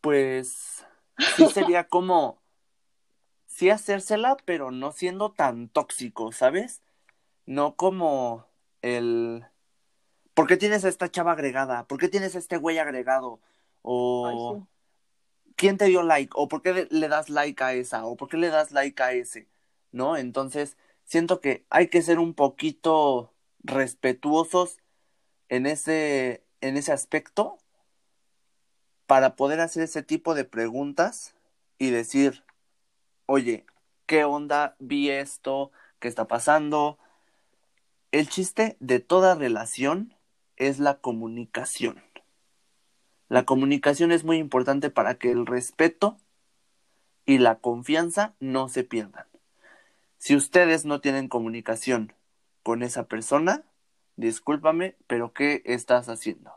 [0.00, 0.86] Pues
[1.36, 2.42] sí sería como
[3.46, 6.82] sí hacérsela, pero no siendo tan tóxico, ¿sabes?
[7.46, 8.46] No como
[8.82, 9.46] el
[10.34, 11.86] ¿por qué tienes a esta chava agregada?
[11.86, 13.40] ¿Por qué tienes a este güey agregado?
[13.82, 14.66] O
[15.56, 16.32] ¿quién te dio like?
[16.34, 18.06] ¿O por qué le das like a esa?
[18.06, 19.48] ¿O por qué le das like a ese?
[19.94, 20.16] ¿no?
[20.16, 24.78] Entonces, siento que hay que ser un poquito respetuosos
[25.48, 27.58] en ese, en ese aspecto
[29.06, 31.34] para poder hacer ese tipo de preguntas
[31.78, 32.44] y decir,
[33.26, 33.64] oye,
[34.06, 34.74] ¿qué onda?
[34.80, 35.70] Vi esto,
[36.00, 36.98] ¿qué está pasando?
[38.10, 40.13] El chiste de toda relación
[40.56, 42.02] es la comunicación.
[43.28, 46.16] La comunicación es muy importante para que el respeto
[47.26, 49.26] y la confianza no se pierdan.
[50.18, 52.14] Si ustedes no tienen comunicación
[52.62, 53.64] con esa persona,
[54.16, 56.52] discúlpame, pero ¿qué estás haciendo?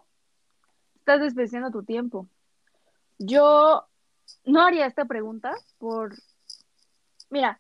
[0.96, 2.28] Estás desperdiciando tu tiempo.
[3.18, 3.88] Yo
[4.46, 6.16] no haría esta pregunta por...
[7.30, 7.60] Mira,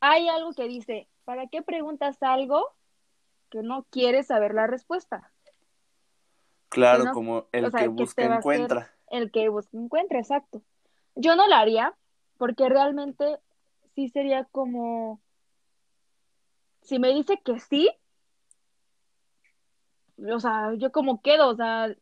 [0.00, 2.74] hay algo que dice, ¿para qué preguntas algo
[3.50, 5.32] que no quieres saber la respuesta?
[6.72, 8.90] Claro, como el que busca encuentra.
[9.10, 10.62] El que busca encuentra, exacto.
[11.14, 11.94] Yo no la haría
[12.38, 13.38] porque realmente
[13.94, 15.20] sí sería como,
[16.80, 17.90] si me dice que sí,
[20.16, 21.94] o sea, yo como quedo, o sea,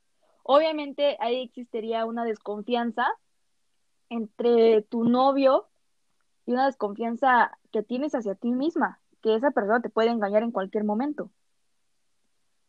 [0.45, 3.07] obviamente ahí existiría una desconfianza
[4.09, 5.69] entre tu novio
[6.47, 10.53] y una desconfianza que tienes hacia ti misma, que esa persona te puede engañar en
[10.53, 11.31] cualquier momento.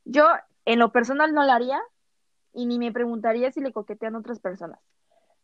[0.06, 0.26] Yo,
[0.66, 1.80] en lo personal, no la haría
[2.54, 4.80] y ni me preguntaría si le coquetean otras personas.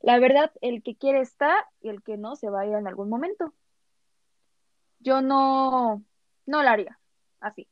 [0.02, 2.88] La verdad, el que quiere está y el que no se va a ir en
[2.88, 3.54] algún momento.
[5.00, 6.04] Yo no,
[6.46, 7.00] no la haría
[7.40, 7.68] así.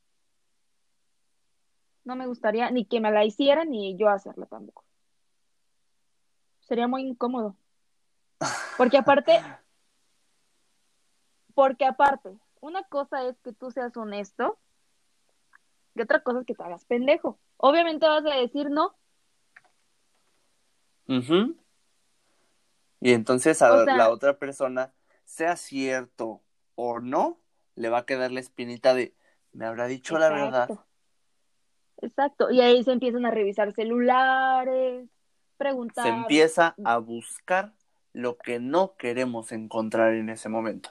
[2.04, 4.84] No me gustaría ni que me la hicieran ni yo hacerla tampoco.
[6.60, 7.56] Sería muy incómodo.
[8.76, 9.40] Porque aparte,
[11.54, 14.58] porque aparte, una cosa es que tú seas honesto
[15.94, 17.38] y otra cosa es que te hagas pendejo.
[17.56, 18.94] Obviamente vas a decir no.
[23.00, 24.92] Y entonces a la otra persona,
[25.24, 26.42] sea cierto
[26.74, 27.38] o no,
[27.74, 29.14] le va a quedar la espinita de,
[29.52, 30.68] me habrá dicho la verdad.
[31.98, 35.08] Exacto, y ahí se empiezan a revisar celulares,
[35.56, 36.04] preguntar.
[36.04, 37.72] Se empieza a buscar
[38.12, 40.90] lo que no queremos encontrar en ese momento.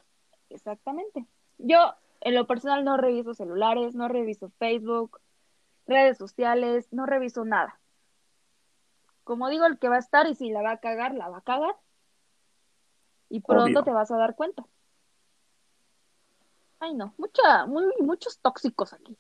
[0.50, 1.26] Exactamente.
[1.58, 5.20] Yo, en lo personal, no reviso celulares, no reviso Facebook,
[5.88, 7.80] redes sociales, no reviso nada.
[9.26, 11.40] Como digo, el que va a estar y si la va a cagar, la va
[11.40, 11.76] a cagar.
[13.28, 14.64] Y pronto te vas a dar cuenta.
[16.80, 19.18] Ay, no, mucha, muy, muchos tóxicos aquí.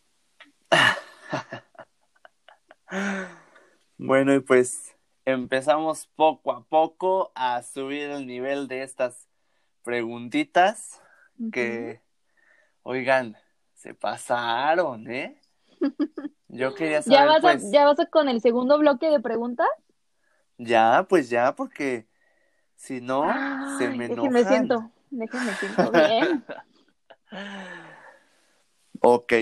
[3.97, 9.27] bueno, y pues empezamos poco a poco a subir el nivel de estas
[9.81, 11.01] preguntitas
[11.51, 11.99] que,
[12.83, 13.35] oigan,
[13.73, 15.41] se pasaron, ¿eh?
[16.47, 17.19] Yo quería saber.
[17.19, 19.67] ¿Ya vas, pues ¿Ya vas con el segundo bloque de preguntas?
[20.57, 22.07] Ya, pues ya, porque
[22.75, 23.23] si no,
[23.77, 24.33] se me enojan.
[24.33, 26.45] Déjenme siento, déjenme siento bien.
[29.01, 29.33] ok,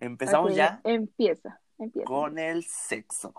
[0.00, 0.80] empezamos ya.
[0.84, 2.06] Empieza, empieza.
[2.06, 3.34] Con el sexo.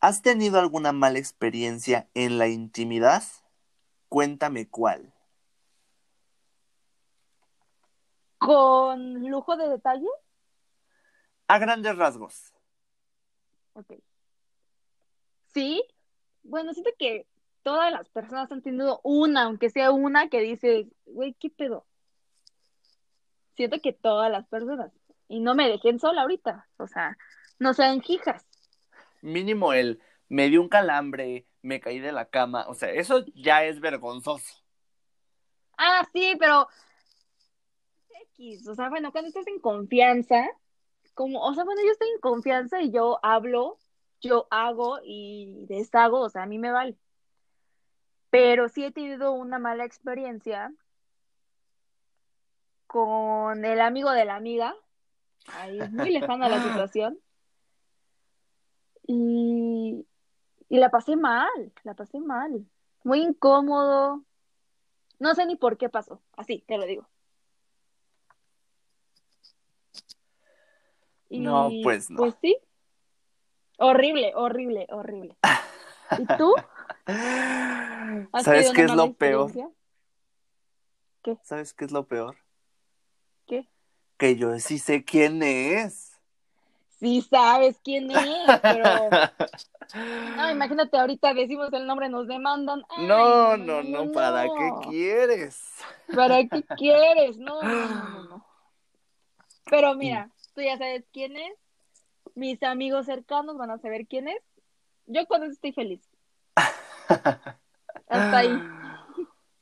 [0.00, 3.22] ¿Has tenido alguna mala experiencia en la intimidad?
[4.08, 5.12] Cuéntame cuál.
[8.38, 10.08] ¿Con lujo de detalle?
[11.46, 12.52] A grandes rasgos.
[13.74, 13.92] Ok.
[15.54, 15.82] Sí.
[16.42, 17.26] Bueno, siento que
[17.62, 21.86] todas las personas han tenido una, aunque sea una, que dice, güey, ¿qué pedo?
[23.54, 24.92] Siento que todas las personas.
[25.28, 26.68] Y no me dejen sola ahorita.
[26.78, 27.16] O sea,
[27.58, 28.44] no sean hijas.
[29.20, 32.66] Mínimo el, me dio un calambre, me caí de la cama.
[32.68, 34.62] O sea, eso ya es vergonzoso.
[35.78, 36.68] Ah, sí, pero
[38.34, 40.48] X, o sea, bueno, cuando estás en confianza,
[41.14, 43.78] como, o sea, bueno, yo estoy en confianza y yo hablo,
[44.22, 46.96] yo hago y deshago, o sea, a mí me vale.
[48.30, 50.72] Pero sí he tenido una mala experiencia
[52.86, 54.74] con el amigo de la amiga,
[55.58, 57.18] ahí es muy lejana la situación.
[59.06, 60.06] Y,
[60.68, 62.64] y la pasé mal, la pasé mal,
[63.02, 64.22] muy incómodo.
[65.18, 67.08] No sé ni por qué pasó, así, te lo digo.
[71.30, 72.18] no, pues no.
[72.18, 72.58] Pues sí.
[73.84, 75.36] Horrible, horrible, horrible.
[76.16, 76.54] ¿Y tú?
[78.44, 79.50] ¿Sabes qué es lo peor?
[81.20, 81.36] ¿Qué?
[81.42, 82.36] ¿Sabes qué es lo peor?
[83.44, 83.66] ¿Qué?
[84.18, 86.16] Que yo sí sé quién es.
[87.00, 89.10] Sí sabes quién es, pero...
[90.36, 92.82] No, imagínate, ahorita decimos el nombre, nos demandan.
[93.00, 95.60] no, no, no, ¿para qué quieres?
[96.14, 97.36] ¿Para qué quieres?
[97.36, 98.46] No, no, no, no.
[99.66, 101.61] Pero mira, tú ya sabes quién es.
[102.34, 104.42] Mis amigos cercanos van a saber quién es.
[105.06, 106.08] Yo con eso estoy feliz.
[107.08, 108.62] Hasta ahí.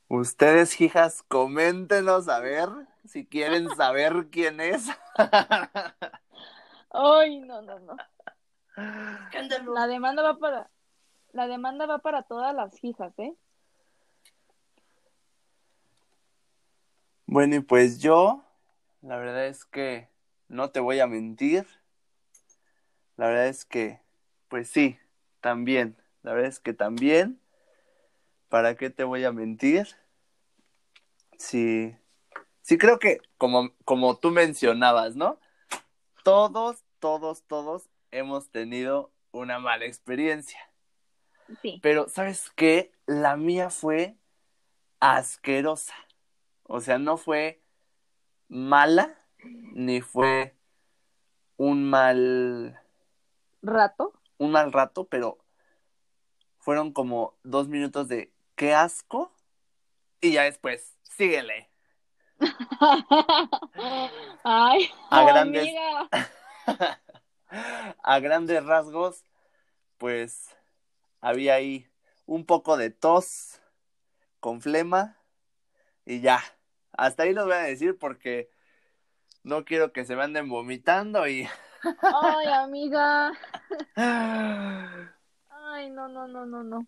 [0.08, 2.68] Ustedes, hijas, coméntenos a ver
[3.04, 4.88] si quieren saber quién es.
[6.90, 7.96] Ay, no, no, no.
[9.74, 10.70] La demanda va para
[11.32, 13.34] la demanda va para todas las hijas, ¿eh?
[17.26, 18.42] Bueno, y pues yo,
[19.02, 20.08] la verdad es que
[20.48, 21.66] no te voy a mentir.
[23.20, 24.00] La verdad es que,
[24.48, 24.98] pues sí,
[25.42, 25.94] también.
[26.22, 27.38] La verdad es que también.
[28.48, 29.88] ¿Para qué te voy a mentir?
[31.36, 31.94] Sí,
[32.62, 35.38] sí creo que, como, como tú mencionabas, ¿no?
[36.24, 40.58] Todos, todos, todos hemos tenido una mala experiencia.
[41.60, 41.78] Sí.
[41.82, 42.90] Pero, ¿sabes qué?
[43.04, 44.16] La mía fue
[44.98, 45.94] asquerosa.
[46.62, 47.60] O sea, no fue
[48.48, 49.14] mala,
[49.74, 50.54] ni fue
[51.58, 52.80] un mal
[53.62, 54.12] ¿Rato?
[54.38, 55.36] un mal rato, pero
[56.60, 59.30] fueron como dos minutos de qué asco
[60.22, 61.68] y ya después, síguele.
[64.44, 66.08] Ay, A grandes- amiga.
[68.02, 69.24] A grandes rasgos,
[69.98, 70.56] pues
[71.20, 71.86] había ahí
[72.24, 73.60] un poco de tos
[74.40, 75.18] con flema
[76.06, 76.42] y ya.
[76.92, 78.48] Hasta ahí lo voy a decir porque
[79.42, 81.46] no quiero que se me anden vomitando y...
[82.02, 83.32] Ay, amiga.
[83.96, 86.86] Ay, no, no, no, no, no.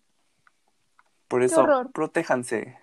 [1.29, 2.79] Por eso, protéjanse.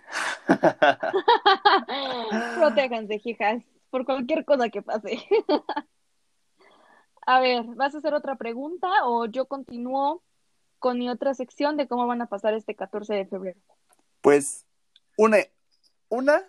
[2.57, 5.19] Protéjanse, hijas, por cualquier cosa que pase.
[7.27, 10.23] A ver, ¿vas a hacer otra pregunta o yo continúo
[10.79, 13.59] con mi otra sección de cómo van a pasar este 14 de febrero?
[14.21, 14.65] Pues
[15.15, 15.37] una,
[16.07, 16.43] una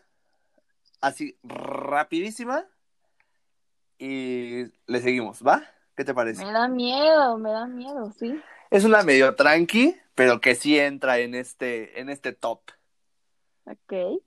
[1.03, 2.65] así rapidísima
[4.01, 5.63] y le seguimos, ¿va?
[5.95, 6.45] ¿Qué te parece?
[6.45, 8.41] Me da miedo, me da miedo, ¿sí?
[8.71, 12.63] Es una medio tranqui, pero que sí entra en este, en este top.
[13.67, 14.23] Ok.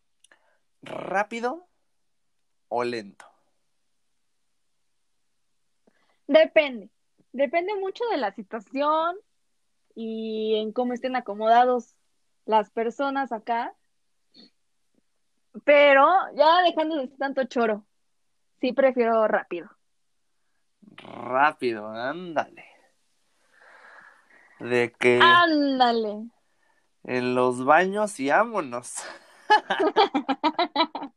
[0.84, 1.68] ¿Rápido
[2.68, 3.26] o lento?
[6.28, 6.92] Depende.
[7.32, 9.18] Depende mucho de la situación
[9.96, 11.96] y en cómo estén acomodados
[12.46, 13.74] las personas acá.
[15.64, 17.86] Pero ya dejando de tanto choro,
[18.64, 19.70] sí prefiero rápido.
[20.96, 22.64] Rápido, ándale.
[24.62, 26.30] De que Ándale.
[27.04, 28.96] en los baños y vámonos.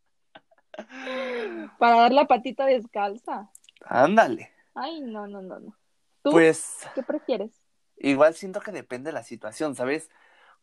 [1.78, 3.48] Para dar la patita descalza.
[3.84, 4.50] Ándale.
[4.74, 5.76] Ay, no, no, no, no.
[6.22, 7.52] ¿Tú Pues qué prefieres?
[7.98, 10.10] igual siento que depende de la situación, ¿sabes?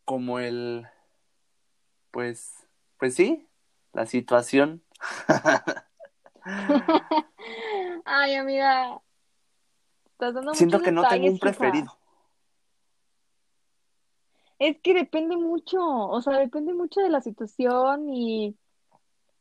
[0.04, 0.86] Como el,
[2.10, 2.68] pues,
[2.98, 3.48] pues sí,
[3.94, 4.84] la situación.
[8.04, 9.00] Ay, amiga.
[10.12, 11.40] Estás dando Siento que no tengo un hija.
[11.40, 11.96] preferido.
[14.58, 18.56] Es que depende mucho, o sea, depende mucho de la situación y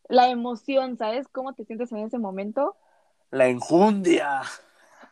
[0.09, 1.27] la emoción, ¿sabes?
[1.29, 2.75] ¿Cómo te sientes en ese momento?
[3.31, 4.41] La enjundia.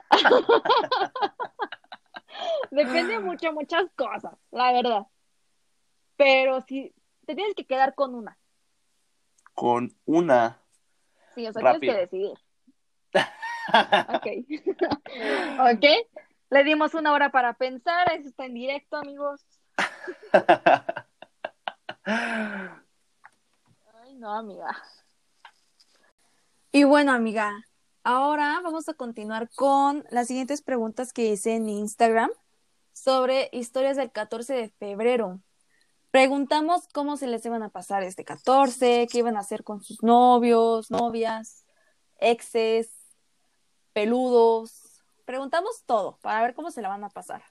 [2.72, 5.08] Depende mucho, muchas cosas, la verdad.
[6.16, 6.94] Pero si
[7.26, 8.38] te tienes que quedar con una,
[9.54, 10.61] Con una.
[11.36, 11.80] Sí, o sea, Rápido.
[11.80, 12.38] tienes que decidir.
[14.10, 14.28] Ok.
[15.60, 15.86] Ok.
[16.50, 19.42] Le dimos una hora para pensar, eso está en directo, amigos.
[22.04, 22.70] Ay,
[24.16, 24.76] no, amiga.
[26.74, 27.54] Y bueno, amiga,
[28.04, 32.32] ahora vamos a continuar con las siguientes preguntas que hice en Instagram
[32.92, 35.40] sobre historias del 14 de febrero.
[36.12, 40.04] Preguntamos cómo se les iban a pasar este 14, qué iban a hacer con sus
[40.04, 41.66] novios, novias,
[42.18, 42.92] exes,
[43.94, 45.02] peludos.
[45.26, 47.44] Preguntamos todo para ver cómo se la van a pasar.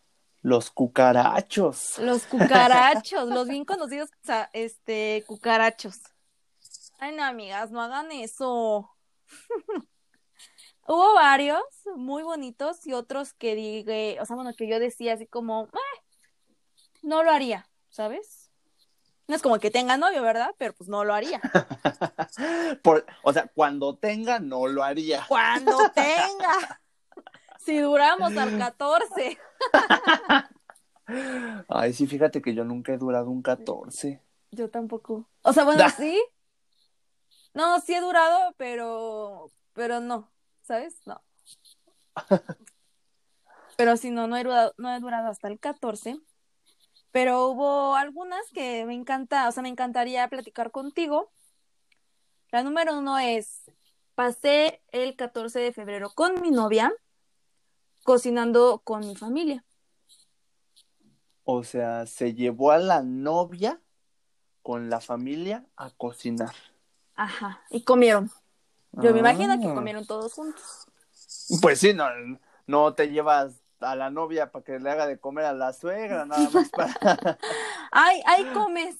[0.42, 1.98] Los cucarachos.
[1.98, 4.10] Los cucarachos, los bien conocidos,
[4.52, 5.98] este, cucarachos.
[6.98, 8.90] Ay, no, amigas, no hagan eso.
[10.86, 11.62] Hubo varios
[11.96, 16.00] muy bonitos y otros que dije, o sea, bueno, que yo decía así como, "Eh,
[17.02, 18.39] no lo haría, ¿sabes?
[19.30, 20.56] No es como que tenga novio, ¿verdad?
[20.58, 21.40] Pero pues no lo haría.
[22.82, 25.24] Por, o sea, cuando tenga, no lo haría.
[25.28, 26.80] Cuando tenga.
[27.60, 29.38] Si duramos al 14.
[31.68, 34.20] Ay, sí, fíjate que yo nunca he durado un 14.
[34.50, 35.28] Yo tampoco.
[35.42, 35.90] O sea, bueno, Da.
[35.90, 36.20] sí.
[37.54, 40.28] No, sí he durado, pero, pero no,
[40.62, 40.96] ¿sabes?
[41.06, 41.22] No.
[43.76, 46.18] Pero sí, no, no he durado, no he durado hasta el 14.
[47.12, 51.30] Pero hubo algunas que me encanta, o sea, me encantaría platicar contigo.
[52.50, 53.70] La número uno es,
[54.14, 56.92] pasé el 14 de febrero con mi novia,
[58.04, 59.64] cocinando con mi familia.
[61.44, 63.80] O sea, se llevó a la novia
[64.62, 66.54] con la familia a cocinar.
[67.16, 68.30] Ajá, y comieron.
[68.92, 69.74] Yo me imagino que Ah.
[69.74, 70.86] comieron todos juntos.
[71.60, 72.06] Pues sí, no,
[72.66, 76.24] no te llevas a la novia para que le haga de comer a la suegra,
[76.26, 77.38] nada más para...
[77.90, 78.96] Ay, ahí comes.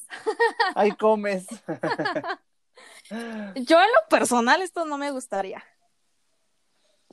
[0.74, 1.46] Ahí comes.
[3.10, 5.62] Yo en lo personal esto no me gustaría.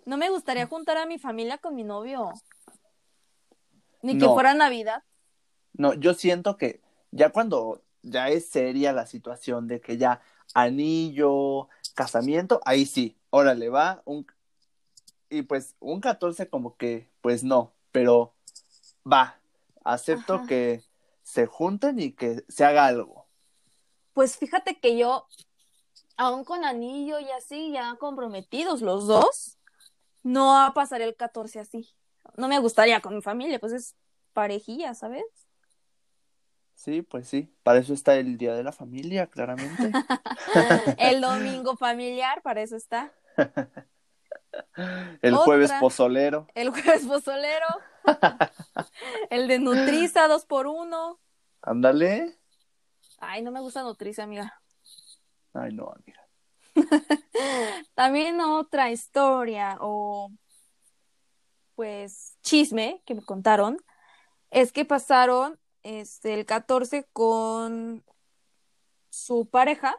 [0.05, 2.32] No me gustaría juntar a mi familia con mi novio.
[4.01, 4.34] Ni que No.
[4.34, 5.03] fuera Navidad.
[5.74, 10.22] No, yo siento que ya cuando ya es seria la situación de que ya
[10.53, 14.26] anillo, casamiento, ahí sí, órale, va un
[15.30, 18.34] y pues un 14 como que pues no, pero
[19.11, 19.39] va,
[19.84, 20.47] acepto Ajá.
[20.47, 20.84] que
[21.23, 23.28] se junten y que se haga algo.
[24.13, 25.28] Pues fíjate que yo,
[26.15, 29.57] aún con anillo y así, ya comprometidos los dos,
[30.23, 31.93] no pasaría el 14 así.
[32.36, 33.95] No me gustaría con mi familia, pues es
[34.34, 35.25] parejilla, ¿sabes?
[36.75, 39.91] Sí, pues sí, para eso está el Día de la Familia, claramente.
[40.99, 43.11] El domingo familiar, para eso está.
[45.21, 45.45] El Otra.
[45.45, 46.47] jueves pozolero.
[46.55, 47.67] El jueves pozolero.
[49.29, 51.19] El de Nutriza, dos por uno.
[51.61, 52.37] Ándale.
[53.19, 54.61] Ay, no me gusta Nutriza, amiga.
[55.53, 56.27] Ay, no, amiga.
[57.95, 60.31] También otra historia o
[61.75, 63.77] pues chisme que me contaron
[64.49, 68.03] es que pasaron este el 14 con
[69.09, 69.95] su pareja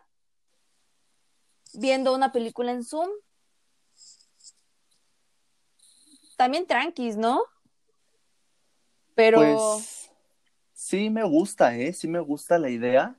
[1.75, 3.09] viendo una película en Zoom.
[6.39, 7.43] También tranquis, ¿no?
[9.15, 10.11] Pero Pues
[10.75, 11.93] sí me gusta, ¿eh?
[11.93, 13.17] Sí me gusta la idea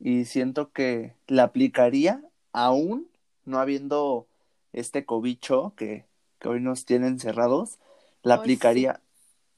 [0.00, 2.22] y siento que la aplicaría
[2.52, 3.08] aún
[3.44, 4.28] no habiendo
[4.72, 6.06] este cobicho que,
[6.40, 7.78] que hoy nos tienen cerrados,
[8.22, 8.42] la Ay, sí.
[8.42, 9.02] aplicaría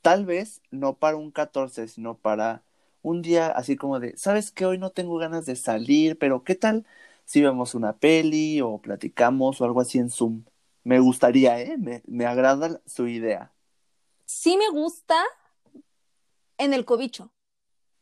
[0.03, 2.63] tal vez no para un 14, sino para
[3.03, 4.67] un día así como de, ¿sabes qué?
[4.67, 6.87] Hoy no tengo ganas de salir, pero ¿qué tal
[7.27, 10.45] si vemos una peli o platicamos o algo así en Zoom?
[10.89, 11.77] Me gustaría, ¿eh?
[11.77, 13.53] Me, me agrada su idea.
[14.25, 15.23] sí me gusta
[16.57, 17.31] en el cobicho.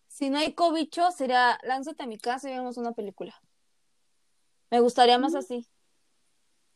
[0.07, 3.35] Si no hay cobicho, sería lánzate a mi casa y vemos una película.
[4.71, 5.67] Me gustaría más así.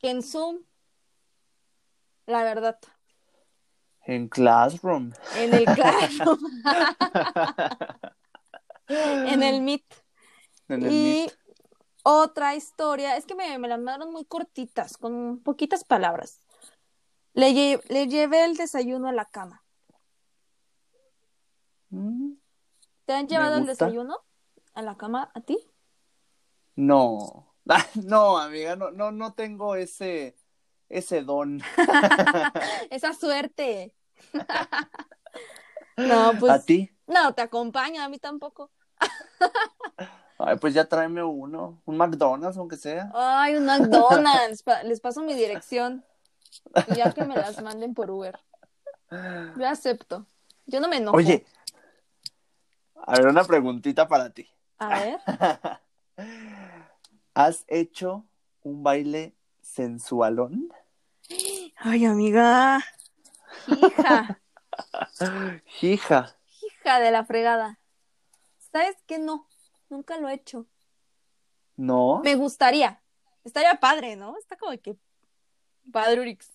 [0.00, 0.64] Que en Zoom,
[2.26, 2.80] la verdad.
[4.04, 5.12] En Classroom.
[5.36, 6.40] En el Classroom,
[8.88, 9.84] en el Meet.
[10.66, 11.39] En el Y Meet.
[12.10, 16.40] Otra historia, es que me, me la mandaron muy cortitas, con poquitas palabras.
[17.34, 19.64] Le, lle- le llevé el desayuno a la cama.
[21.90, 22.32] Mm,
[23.04, 24.18] ¿Te han llevado el desayuno
[24.74, 25.58] a la cama a ti?
[26.76, 27.46] No.
[27.72, 30.34] Ah, No, amiga, no, no, no tengo ese,
[30.88, 31.62] ese don.
[32.90, 33.94] Esa suerte.
[35.96, 36.90] no, ¿A pues ti?
[37.06, 38.72] no, te acompaña, a mí tampoco.
[40.42, 41.82] Ay, pues ya tráeme uno.
[41.84, 43.10] Un McDonald's, aunque sea.
[43.14, 44.64] Ay, un McDonald's.
[44.84, 46.04] Les paso mi dirección.
[46.96, 48.38] Ya que me las manden por Uber.
[49.10, 50.26] Yo acepto.
[50.66, 51.16] Yo no me enojo.
[51.16, 51.44] Oye,
[53.06, 54.48] a ver, una preguntita para ti.
[54.78, 55.20] A ver.
[57.34, 58.24] ¿Has hecho
[58.62, 60.72] un baile sensualón?
[61.76, 62.80] Ay, amiga.
[63.66, 64.40] Hija.
[65.82, 66.36] Hija.
[66.62, 67.78] Hija de la fregada.
[68.72, 69.18] ¿Sabes qué?
[69.18, 69.46] No.
[69.90, 70.66] Nunca lo he hecho.
[71.76, 72.20] ¿No?
[72.24, 73.02] Me gustaría.
[73.44, 74.36] Estaría padre, ¿no?
[74.38, 74.96] Está como que
[75.92, 76.48] padre Urix.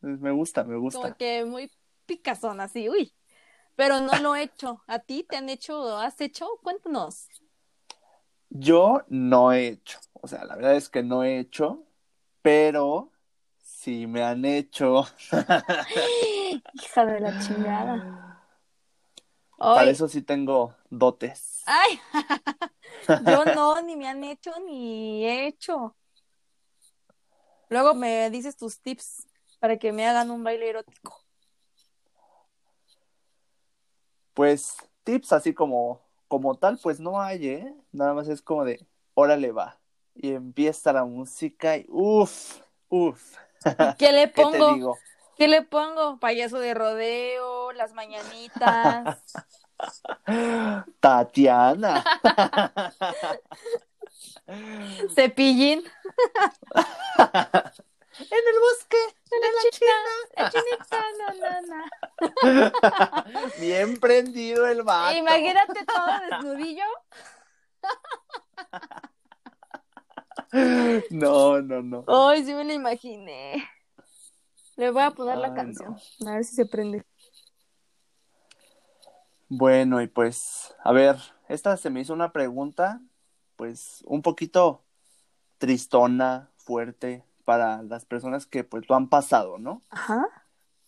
[0.00, 1.14] Me gusta, me Como gusta.
[1.14, 1.70] que muy
[2.06, 3.12] picazón, así, uy.
[3.76, 4.82] Pero no lo he hecho.
[4.86, 6.46] ¿A ti te han hecho, has hecho?
[6.62, 7.28] Cuéntanos.
[8.50, 9.98] Yo no he hecho.
[10.12, 11.84] O sea, la verdad es que no he hecho,
[12.42, 13.12] pero
[13.58, 15.04] sí me han hecho.
[16.74, 18.26] Hija de la chingada.
[19.60, 21.62] Para eso sí tengo dotes.
[21.66, 22.00] ay.
[23.26, 25.94] Yo no, ni me han hecho, ni he hecho.
[27.68, 29.26] Luego me dices tus tips
[29.58, 31.16] para que me hagan un baile erótico.
[34.34, 37.74] Pues tips así como, como tal, pues no hay, ¿eh?
[37.92, 38.84] Nada más es como de,
[39.14, 39.78] órale va.
[40.14, 43.36] Y empieza la música y uff, uff.
[43.98, 44.74] ¿Qué le ¿Qué te pongo?
[44.74, 44.98] digo?
[45.40, 46.20] ¿Qué le pongo?
[46.20, 49.24] Payaso de rodeo, las mañanitas.
[51.00, 52.04] Tatiana.
[55.14, 55.82] Cepillín.
[58.20, 58.98] En el bosque
[59.30, 59.94] De la chinita,
[60.36, 61.52] la chinita, na, na,
[62.82, 63.48] na.
[63.58, 65.16] Bien prendido el vato.
[65.16, 66.84] Imagínate todo desnudillo.
[71.08, 72.04] No, no, no.
[72.06, 73.66] Ay, sí me lo imaginé.
[74.80, 75.94] Le voy a poner la canción.
[76.26, 77.04] A ver si se prende.
[79.50, 81.16] Bueno, y pues, a ver,
[81.50, 83.02] esta se me hizo una pregunta,
[83.56, 84.82] pues, un poquito
[85.58, 89.82] tristona, fuerte, para las personas que pues lo han pasado, ¿no?
[89.90, 90.24] Ajá.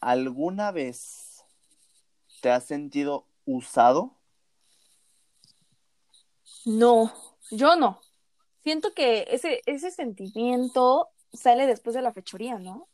[0.01, 1.45] ¿Alguna vez
[2.41, 4.15] te has sentido usado?
[6.65, 7.13] No,
[7.51, 8.01] yo no.
[8.63, 12.89] Siento que ese, ese sentimiento sale después de la fechoría, ¿no?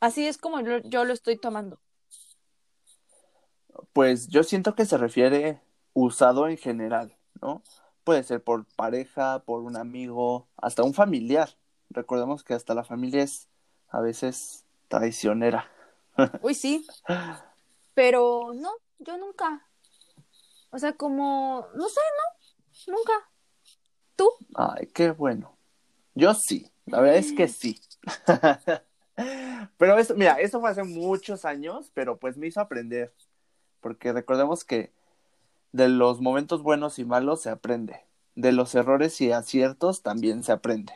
[0.00, 1.78] Así es como yo, yo lo estoy tomando.
[3.92, 5.60] Pues yo siento que se refiere
[5.92, 7.62] usado en general, ¿no?
[8.04, 11.50] Puede ser por pareja, por un amigo, hasta un familiar.
[11.90, 13.48] Recordemos que hasta la familia es
[13.88, 15.70] a veces traicionera.
[16.42, 16.86] Uy, sí.
[17.94, 19.66] Pero no, yo nunca.
[20.70, 22.00] O sea, como, no sé,
[22.86, 23.12] no, nunca.
[24.16, 24.30] ¿Tú?
[24.54, 25.56] Ay, qué bueno.
[26.14, 27.80] Yo sí, la verdad es que sí.
[29.76, 33.12] pero eso, mira, eso fue hace muchos años, pero pues me hizo aprender.
[33.80, 34.92] Porque recordemos que
[35.72, 38.04] de los momentos buenos y malos se aprende.
[38.34, 40.92] De los errores y aciertos también se aprende.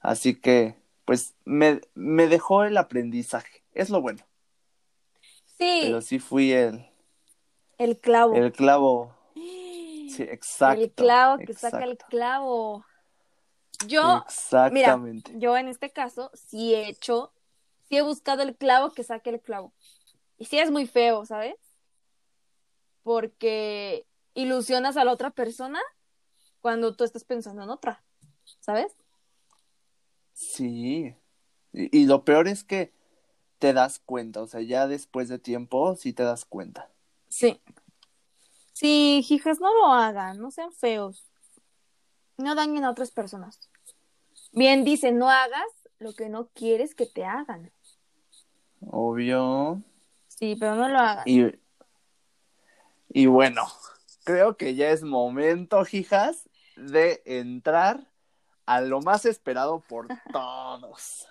[0.00, 3.62] Así que, pues, me, me dejó el aprendizaje.
[3.72, 4.22] Es lo bueno.
[5.58, 5.80] Sí.
[5.82, 6.86] Pero sí fui el,
[7.78, 8.34] el clavo.
[8.34, 9.14] el clavo.
[10.08, 10.84] Sí, exacto.
[10.84, 11.78] El clavo que exacto.
[11.78, 12.84] saca el clavo.
[13.88, 15.32] Yo, Exactamente.
[15.32, 17.32] mira, yo en este caso sí he hecho,
[17.88, 19.72] sí he buscado el clavo que saque el clavo.
[20.38, 21.56] Y sí es muy feo, ¿sabes?
[23.02, 25.80] Porque ilusionas a la otra persona
[26.60, 28.04] cuando tú estás pensando en otra,
[28.60, 28.96] ¿sabes?
[30.32, 31.14] Sí.
[31.72, 32.92] Y, y lo peor es que
[33.58, 36.90] te das cuenta, o sea, ya después de tiempo sí te das cuenta.
[37.28, 37.60] Sí.
[38.72, 41.24] Sí, hijas, no lo hagan, no sean feos.
[42.36, 43.58] No dañen a otras personas.
[44.52, 45.66] Bien dice, no hagas
[45.98, 47.72] lo que no quieres que te hagan.
[48.90, 49.82] Obvio.
[50.28, 51.24] Sí, pero no lo hagan.
[51.26, 51.52] Y,
[53.08, 53.62] y bueno,
[54.24, 58.06] creo que ya es momento, hijas, de entrar
[58.66, 61.28] a lo más esperado por todos,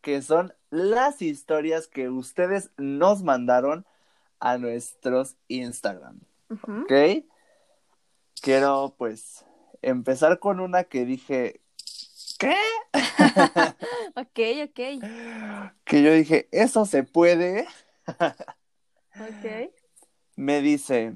[0.00, 3.86] que son las historias que ustedes nos mandaron
[4.38, 6.20] a nuestros Instagram.
[6.50, 6.92] ¿Ok?
[8.40, 9.44] Quiero pues
[9.80, 11.62] empezar con una que dije,
[12.44, 12.56] ¿qué?
[14.16, 14.80] Ok, ok,
[15.84, 17.66] Que yo dije, ¿eso se puede?
[19.16, 19.70] ok.
[20.36, 21.14] Me dice,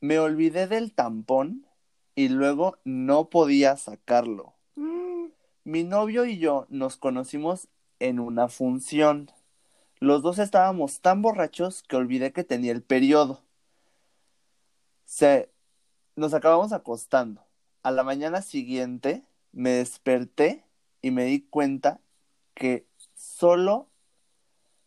[0.00, 1.66] me olvidé del tampón
[2.14, 4.54] y luego no podía sacarlo.
[4.76, 5.26] Mm,
[5.64, 7.68] Mi novio y yo nos conocimos
[7.98, 9.30] en una función.
[10.00, 13.42] Los dos estábamos tan borrachos que olvidé que tenía el periodo.
[15.04, 15.50] Se...
[16.16, 17.44] Nos acabamos acostando.
[17.82, 19.24] A la mañana siguiente
[19.54, 20.64] me desperté
[21.00, 22.00] y me di cuenta
[22.54, 23.88] que solo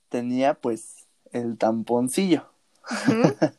[0.09, 2.49] tenía pues el tamponcillo.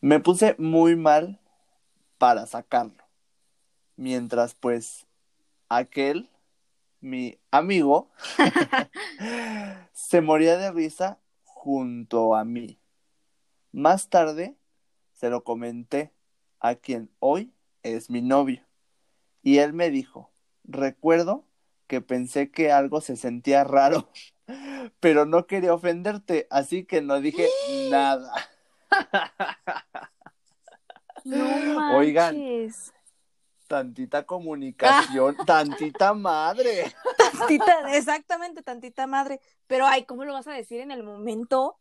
[0.00, 1.40] Me puse muy mal
[2.18, 3.02] para sacarlo.
[3.96, 5.06] Mientras pues
[5.70, 6.28] aquel,
[7.00, 8.10] mi amigo,
[9.92, 12.78] se moría de risa junto a mí.
[13.72, 14.54] Más tarde
[15.14, 16.12] se lo comenté
[16.60, 18.62] a quien hoy es mi novio.
[19.44, 20.32] Y él me dijo,
[20.64, 21.44] recuerdo
[21.86, 24.08] que pensé que algo se sentía raro,
[25.00, 27.46] pero no quería ofenderte, así que no dije
[27.90, 28.32] nada.
[31.24, 31.44] No
[31.94, 32.42] Oigan.
[33.68, 36.94] Tantita comunicación, tantita madre.
[37.18, 39.40] Tantita, exactamente, tantita madre.
[39.66, 41.76] Pero, ay, ¿cómo lo vas a decir en el momento?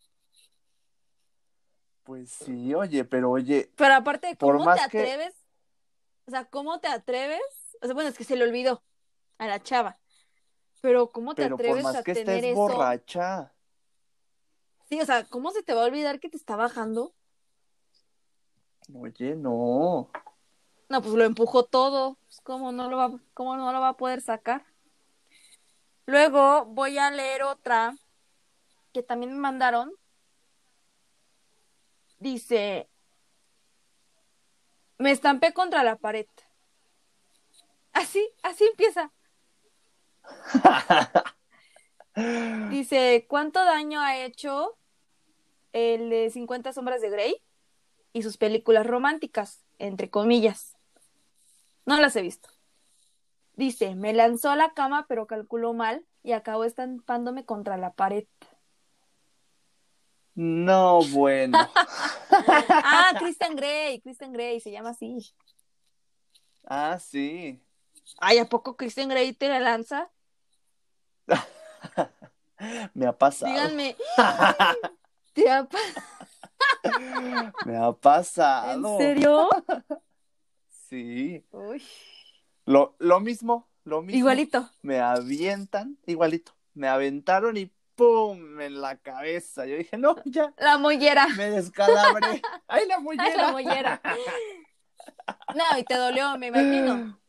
[2.03, 5.33] Pues sí, oye, pero oye, Pero aparte, Por ¿cómo más te que- atreves?
[6.25, 7.41] O sea, ¿cómo te atreves?
[7.81, 8.83] O sea, bueno, es que se le olvidó
[9.37, 9.97] a la chava.
[10.81, 12.55] Pero, ¿cómo te pero por atreves más a que tener estés eso?
[12.55, 13.53] borracha.
[14.89, 17.13] Sí, o sea, ¿cómo se te va a olvidar que te está bajando?
[18.93, 20.09] Oye, no.
[20.89, 22.17] No, pues lo empujó todo.
[22.25, 24.65] Pues, ¿Cómo no lo va, cómo no lo va a poder sacar?
[26.05, 27.95] Luego voy a leer otra
[28.91, 29.93] que también me mandaron.
[32.19, 32.89] Dice,
[35.03, 36.27] me estampé contra la pared.
[37.91, 39.11] Así, así empieza.
[42.69, 44.77] Dice, ¿cuánto daño ha hecho
[45.73, 47.35] el de 50 sombras de Grey
[48.13, 50.77] y sus películas románticas, entre comillas?
[51.85, 52.47] No las he visto.
[53.55, 58.25] Dice, me lanzó a la cama pero calculó mal y acabó estampándome contra la pared.
[60.35, 61.57] No, bueno.
[62.35, 65.17] Ah, Christian Grey, Christian Grey, se llama así.
[66.65, 67.61] Ah, sí.
[68.19, 70.09] Ay, ¿a poco Christian Grey te la lanza?
[72.93, 73.51] Me ha pasado.
[73.51, 73.95] Díganme.
[75.33, 75.77] ¿Te ha, pa-
[77.65, 78.91] Me ha pasado.
[78.93, 79.49] ¿En serio?
[80.89, 81.45] Sí.
[81.51, 81.83] Uy.
[82.65, 84.17] Lo, lo mismo, lo mismo.
[84.17, 84.69] Igualito.
[84.81, 86.53] Me avientan, igualito.
[86.73, 88.59] Me aventaron y ¡pum!
[88.61, 89.65] en la cabeza.
[89.65, 91.27] Yo dije, no, ya, La mollera.
[91.37, 92.41] me descalabré.
[92.67, 93.25] ¡Ay, la mollera!
[93.25, 94.01] Ay, la mollera.
[95.55, 97.19] No, y te dolió, me imagino.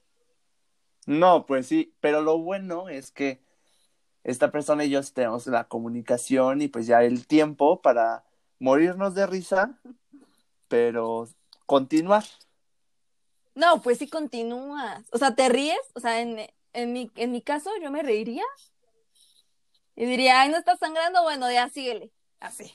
[1.07, 3.43] No, pues sí, pero lo bueno es que
[4.23, 8.25] esta persona y yo tenemos la comunicación y pues ya el tiempo para
[8.59, 9.79] morirnos de risa,
[10.69, 11.29] pero
[11.67, 12.25] continuar.
[13.55, 15.05] No, pues sí continúas.
[15.12, 15.79] O sea, ¿te ríes?
[15.95, 16.39] O sea, en,
[16.73, 18.45] en, mi, en mi caso yo me reiría.
[19.97, 22.11] Y diría, ay, no está sangrando, bueno, ya síguele.
[22.41, 22.73] Así.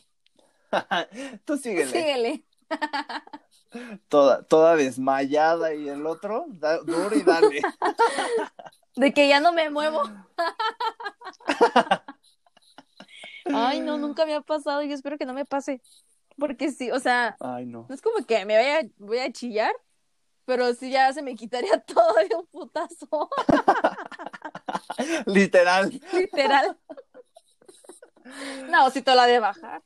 [1.46, 2.44] Tú síguele, Síguele.
[4.08, 7.62] toda, toda desmayada y el otro, da- duro y dale.
[8.96, 10.02] De que ya no me muevo.
[13.46, 15.82] Ay, no, nunca me ha pasado y espero que no me pase.
[16.38, 17.86] Porque sí, o sea, Ay, no.
[17.90, 19.74] no es como que me vaya, voy a chillar,
[20.46, 23.30] pero sí ya se me quitaría todo de un putazo,
[25.26, 26.00] Literal.
[26.14, 26.78] literal.
[28.70, 29.84] No, si te la de bajar.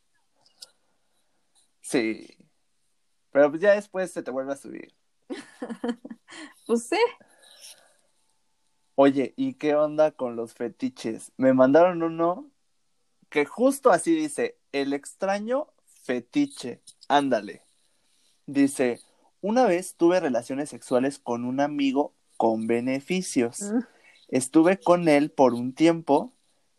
[1.81, 2.27] Sí.
[3.31, 4.93] Pero pues ya después se te vuelve a subir.
[6.65, 6.97] Pues sí.
[8.95, 11.31] Oye, ¿y qué onda con los fetiches?
[11.37, 12.49] Me mandaron uno
[13.29, 16.81] que justo así dice, el extraño fetiche.
[17.07, 17.63] Ándale.
[18.45, 18.99] Dice,
[19.41, 23.61] una vez tuve relaciones sexuales con un amigo con beneficios.
[23.61, 23.79] Mm.
[24.29, 26.33] Estuve con él por un tiempo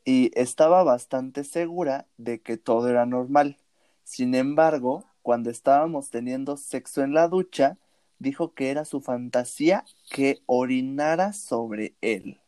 [0.05, 3.57] y estaba bastante segura de que todo era normal.
[4.05, 7.79] Sin embargo, cuando estábamos teniendo sexo en la ducha,
[8.19, 12.41] dijo que era su fantasía que orinara sobre él.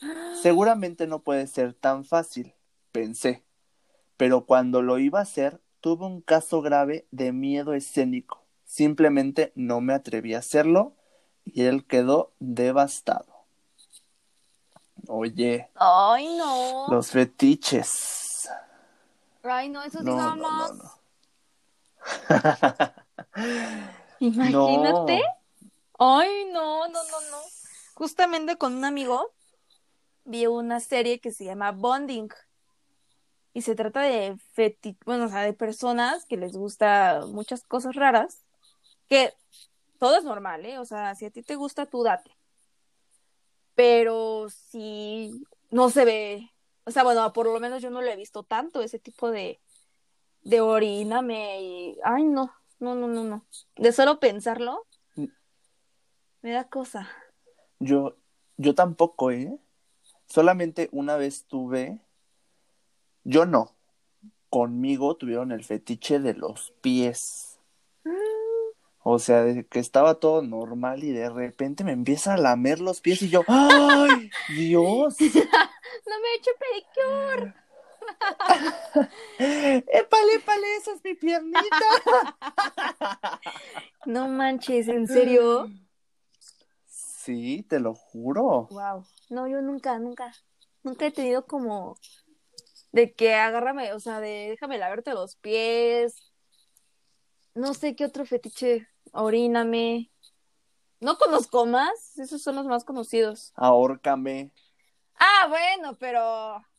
[0.42, 2.54] Seguramente no puede ser tan fácil,
[2.92, 3.44] pensé.
[4.16, 8.42] Pero cuando lo iba a hacer, tuve un caso grave de miedo escénico.
[8.64, 10.94] Simplemente no me atreví a hacerlo
[11.44, 13.35] y él quedó devastado.
[15.08, 16.86] Oye, Ay, no.
[16.90, 18.48] los fetiches.
[19.42, 20.72] Ay, no, eso sí No, nada no, más.
[20.72, 20.90] no, no.
[24.20, 25.22] Imagínate.
[25.98, 27.38] Ay, no, no, no, no.
[27.94, 29.32] Justamente con un amigo
[30.24, 32.28] vi una serie que se llama Bonding.
[33.54, 37.94] Y se trata de feti bueno, o sea, de personas que les gusta muchas cosas
[37.94, 38.44] raras,
[39.08, 39.32] que
[39.98, 40.78] todo es normal, ¿eh?
[40.78, 42.35] O sea, si a ti te gusta, tú date.
[43.76, 46.50] Pero si no se ve,
[46.84, 49.60] o sea, bueno, por lo menos yo no lo he visto tanto, ese tipo de,
[50.42, 53.46] de oríname y, ay, no, no, no, no, no.
[53.76, 54.86] De solo pensarlo,
[56.42, 57.08] me da cosa.
[57.78, 58.16] Yo,
[58.56, 59.58] yo tampoco, ¿eh?
[60.26, 62.00] Solamente una vez tuve,
[63.24, 63.76] yo no,
[64.48, 67.58] conmigo tuvieron el fetiche de los pies.
[69.08, 73.00] O sea, de que estaba todo normal y de repente me empieza a lamer los
[73.00, 75.16] pies y yo, ¡ay, Dios!
[76.08, 77.54] No me he hecho pedicure.
[79.92, 81.60] ¡Épale, épale, esa es mi piernita!
[84.06, 85.68] No manches, ¿en serio?
[86.86, 88.66] Sí, te lo juro.
[88.72, 89.06] Wow.
[89.30, 90.32] No, yo nunca, nunca,
[90.82, 91.96] nunca he tenido como
[92.90, 96.32] de que agárrame, o sea, de déjame lavarte los pies.
[97.54, 100.10] No sé qué otro fetiche, oríname.
[101.00, 103.52] No conozco más, esos son los más conocidos.
[103.54, 104.50] Ahórcame.
[105.18, 106.64] Ah, bueno, pero.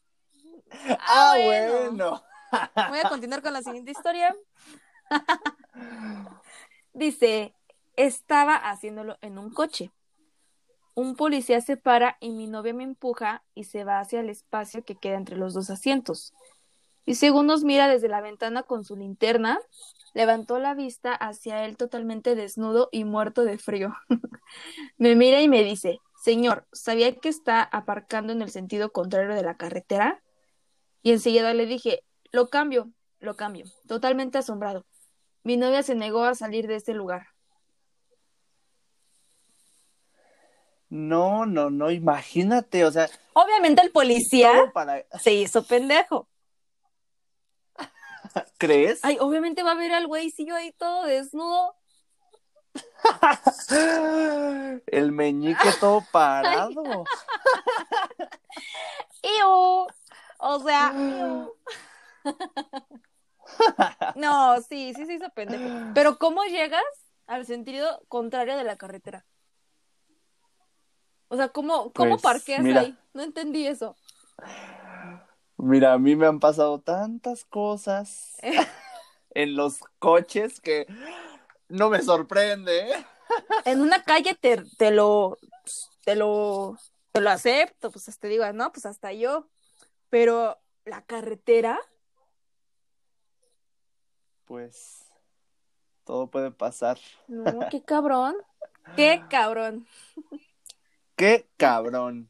[0.70, 1.74] Ah, ¡Ah, bueno.
[1.74, 2.24] bueno!
[2.90, 4.36] Voy a continuar con la siguiente historia.
[6.94, 7.56] Dice,
[7.96, 9.92] estaba haciéndolo en un coche.
[10.94, 14.84] Un policía se para y mi novia me empuja y se va hacia el espacio
[14.84, 16.34] que queda entre los dos asientos.
[17.06, 19.60] Y según nos mira desde la ventana con su linterna,
[20.18, 23.94] levantó la vista hacia él totalmente desnudo y muerto de frío.
[24.98, 29.44] me mira y me dice, Señor, ¿sabía que está aparcando en el sentido contrario de
[29.44, 30.24] la carretera?
[31.04, 32.90] Y enseguida le dije, lo cambio,
[33.20, 34.88] lo cambio, totalmente asombrado.
[35.44, 37.28] Mi novia se negó a salir de este lugar.
[40.90, 45.06] No, no, no, imagínate, o sea, Obviamente el policía para...
[45.20, 46.28] se hizo pendejo.
[48.58, 49.00] ¿Crees?
[49.04, 51.76] Ay, obviamente va a ver al güeycillo ahí todo desnudo.
[54.88, 57.06] El meñique todo parado.
[59.24, 59.88] ¡Iu!
[60.40, 61.54] O sea, ¡iu!
[64.16, 65.64] No, sí, sí se hizo pendejo.
[65.94, 66.84] Pero ¿cómo llegas
[67.26, 69.26] al sentido contrario de la carretera?
[71.30, 72.82] O sea, ¿cómo, cómo Pues, parqueas mira.
[72.82, 72.98] ahí?
[73.14, 73.96] No entendí eso.
[75.58, 78.38] Mira, a mí me han pasado tantas cosas.
[79.32, 80.88] en los coches que
[81.70, 82.92] no me sorprende.
[82.92, 83.06] ¿eh?
[83.66, 85.38] En una calle te, te lo
[86.04, 86.78] te lo
[87.12, 89.48] te lo acepto, pues te digo, no, pues hasta yo.
[90.10, 91.80] Pero la carretera
[94.46, 95.06] pues
[96.04, 96.98] todo puede pasar.
[97.28, 98.38] No, qué cabrón.
[98.96, 99.86] Qué cabrón.
[101.16, 102.30] Qué cabrón.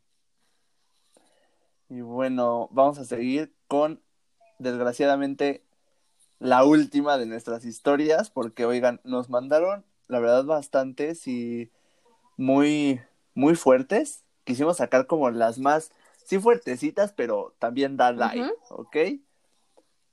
[1.90, 4.02] Y bueno, vamos a seguir con,
[4.60, 5.64] desgraciadamente,
[6.40, 11.72] la última de nuestras historias, porque, oigan, nos mandaron, la verdad, bastantes y
[12.36, 13.02] muy,
[13.34, 14.24] muy fuertes.
[14.44, 15.92] Quisimos sacar como las más,
[16.24, 18.98] sí, fuertecitas, pero también da like, ¿ok?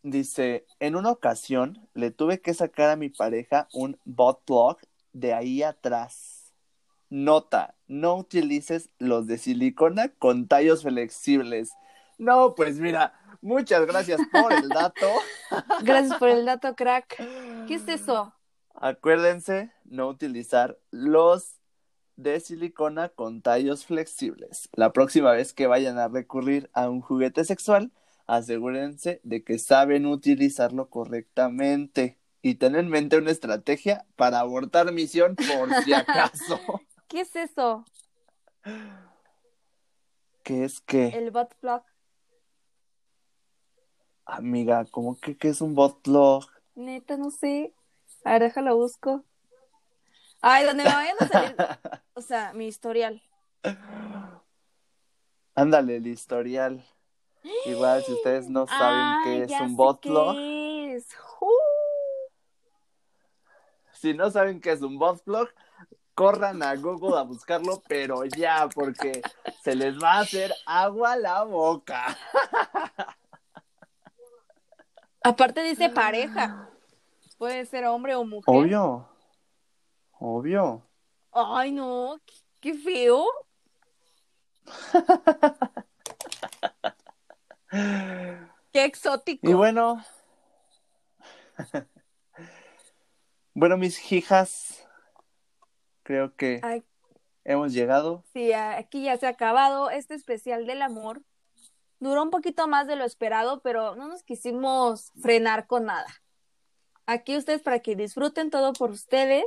[0.03, 4.79] Dice, en una ocasión le tuve que sacar a mi pareja un bot plug
[5.13, 6.34] de ahí atrás.
[7.15, 11.71] Nota, no utilices los de silicona con tallos flexibles.
[12.19, 15.07] No, pues mira, muchas gracias por el dato.
[15.85, 17.17] Gracias por el dato, crack.
[17.69, 18.35] ¿Qué es eso?
[18.75, 21.61] Acuérdense no utilizar los
[22.17, 24.69] de silicona con tallos flexibles.
[24.73, 27.93] La próxima vez que vayan a recurrir a un juguete sexual,
[28.27, 35.37] asegúrense de que saben utilizarlo correctamente y ten en mente una estrategia para abortar misión
[35.37, 36.59] por si acaso.
[37.09, 37.85] ¿Qué es eso?
[40.43, 41.09] ¿Qué es qué?
[41.09, 41.83] El bot plug.
[44.27, 46.47] Amiga, ¿cómo que qué es un bot plug?
[46.75, 47.75] Neta, no sé.
[48.25, 49.25] A ver, déjalo busco.
[50.41, 51.57] Ay, donde me vayan a salir.
[52.15, 53.23] o sea, mi historial.
[55.55, 56.85] Ándale, el historial.
[57.67, 60.37] Igual, si ustedes no saben qué es un botlog.
[63.93, 65.49] Si no saben qué es un botlog,
[66.15, 69.21] corran a Google a buscarlo, pero ya, porque
[69.63, 72.17] se les va a hacer agua la boca.
[75.23, 76.71] Aparte dice pareja.
[77.39, 78.45] Puede ser hombre o mujer.
[78.47, 79.09] Obvio.
[80.13, 80.83] Obvio.
[81.33, 82.21] Ay, no,
[82.61, 83.27] qué feo.
[88.73, 89.49] Qué exótico.
[89.49, 90.05] Y bueno.
[93.55, 94.84] bueno, mis hijas,
[96.05, 96.61] creo que
[97.43, 98.23] hemos llegado.
[98.33, 101.23] Sí, aquí ya se ha acabado este especial del amor.
[101.99, 106.07] Duró un poquito más de lo esperado, pero no nos quisimos frenar con nada.
[107.07, 109.45] Aquí ustedes para que disfruten todo por ustedes.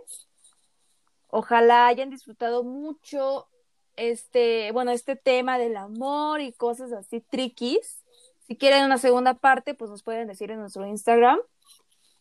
[1.29, 3.47] Ojalá hayan disfrutado mucho
[3.95, 8.03] este, bueno, este tema del amor y cosas así triquis.
[8.47, 11.39] Si quieren una segunda parte, pues nos pueden decir en nuestro Instagram,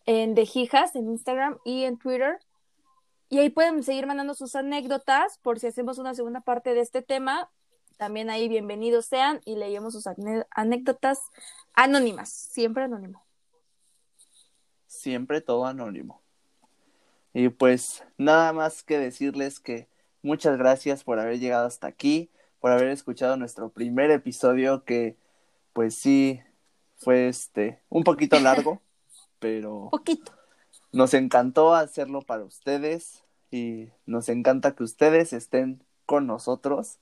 [0.07, 2.39] en De Hijas, en Instagram y en Twitter.
[3.29, 7.03] Y ahí pueden seguir mandando sus anécdotas por si hacemos una segunda parte de este
[7.03, 7.51] tema.
[7.97, 10.05] También ahí bienvenidos sean y leemos sus
[10.51, 11.20] anécdotas
[11.74, 13.24] anónimas, siempre anónimo.
[14.87, 16.22] Siempre todo anónimo.
[17.33, 19.89] Y pues nada más que decirles que
[20.22, 25.16] muchas gracias por haber llegado hasta aquí, por haber escuchado nuestro primer episodio que
[25.72, 26.41] pues sí,
[26.97, 28.81] fue este, un poquito largo,
[29.39, 29.89] pero...
[29.91, 30.36] Poquito.
[30.97, 37.01] Nos encantó hacerlo para ustedes y nos encanta que ustedes estén con nosotros.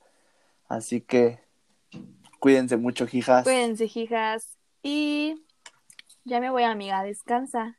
[0.69, 1.39] Así que
[2.41, 3.45] cuídense mucho, hijas.
[3.45, 4.59] Cuídense, hijas.
[4.83, 5.45] Y
[6.25, 7.05] ya me voy, amiga.
[7.05, 7.79] Descansa.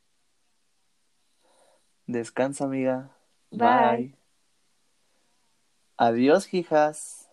[2.07, 3.11] Descansa, amiga.
[3.51, 4.15] Bye.
[5.97, 7.29] Adiós, hijas.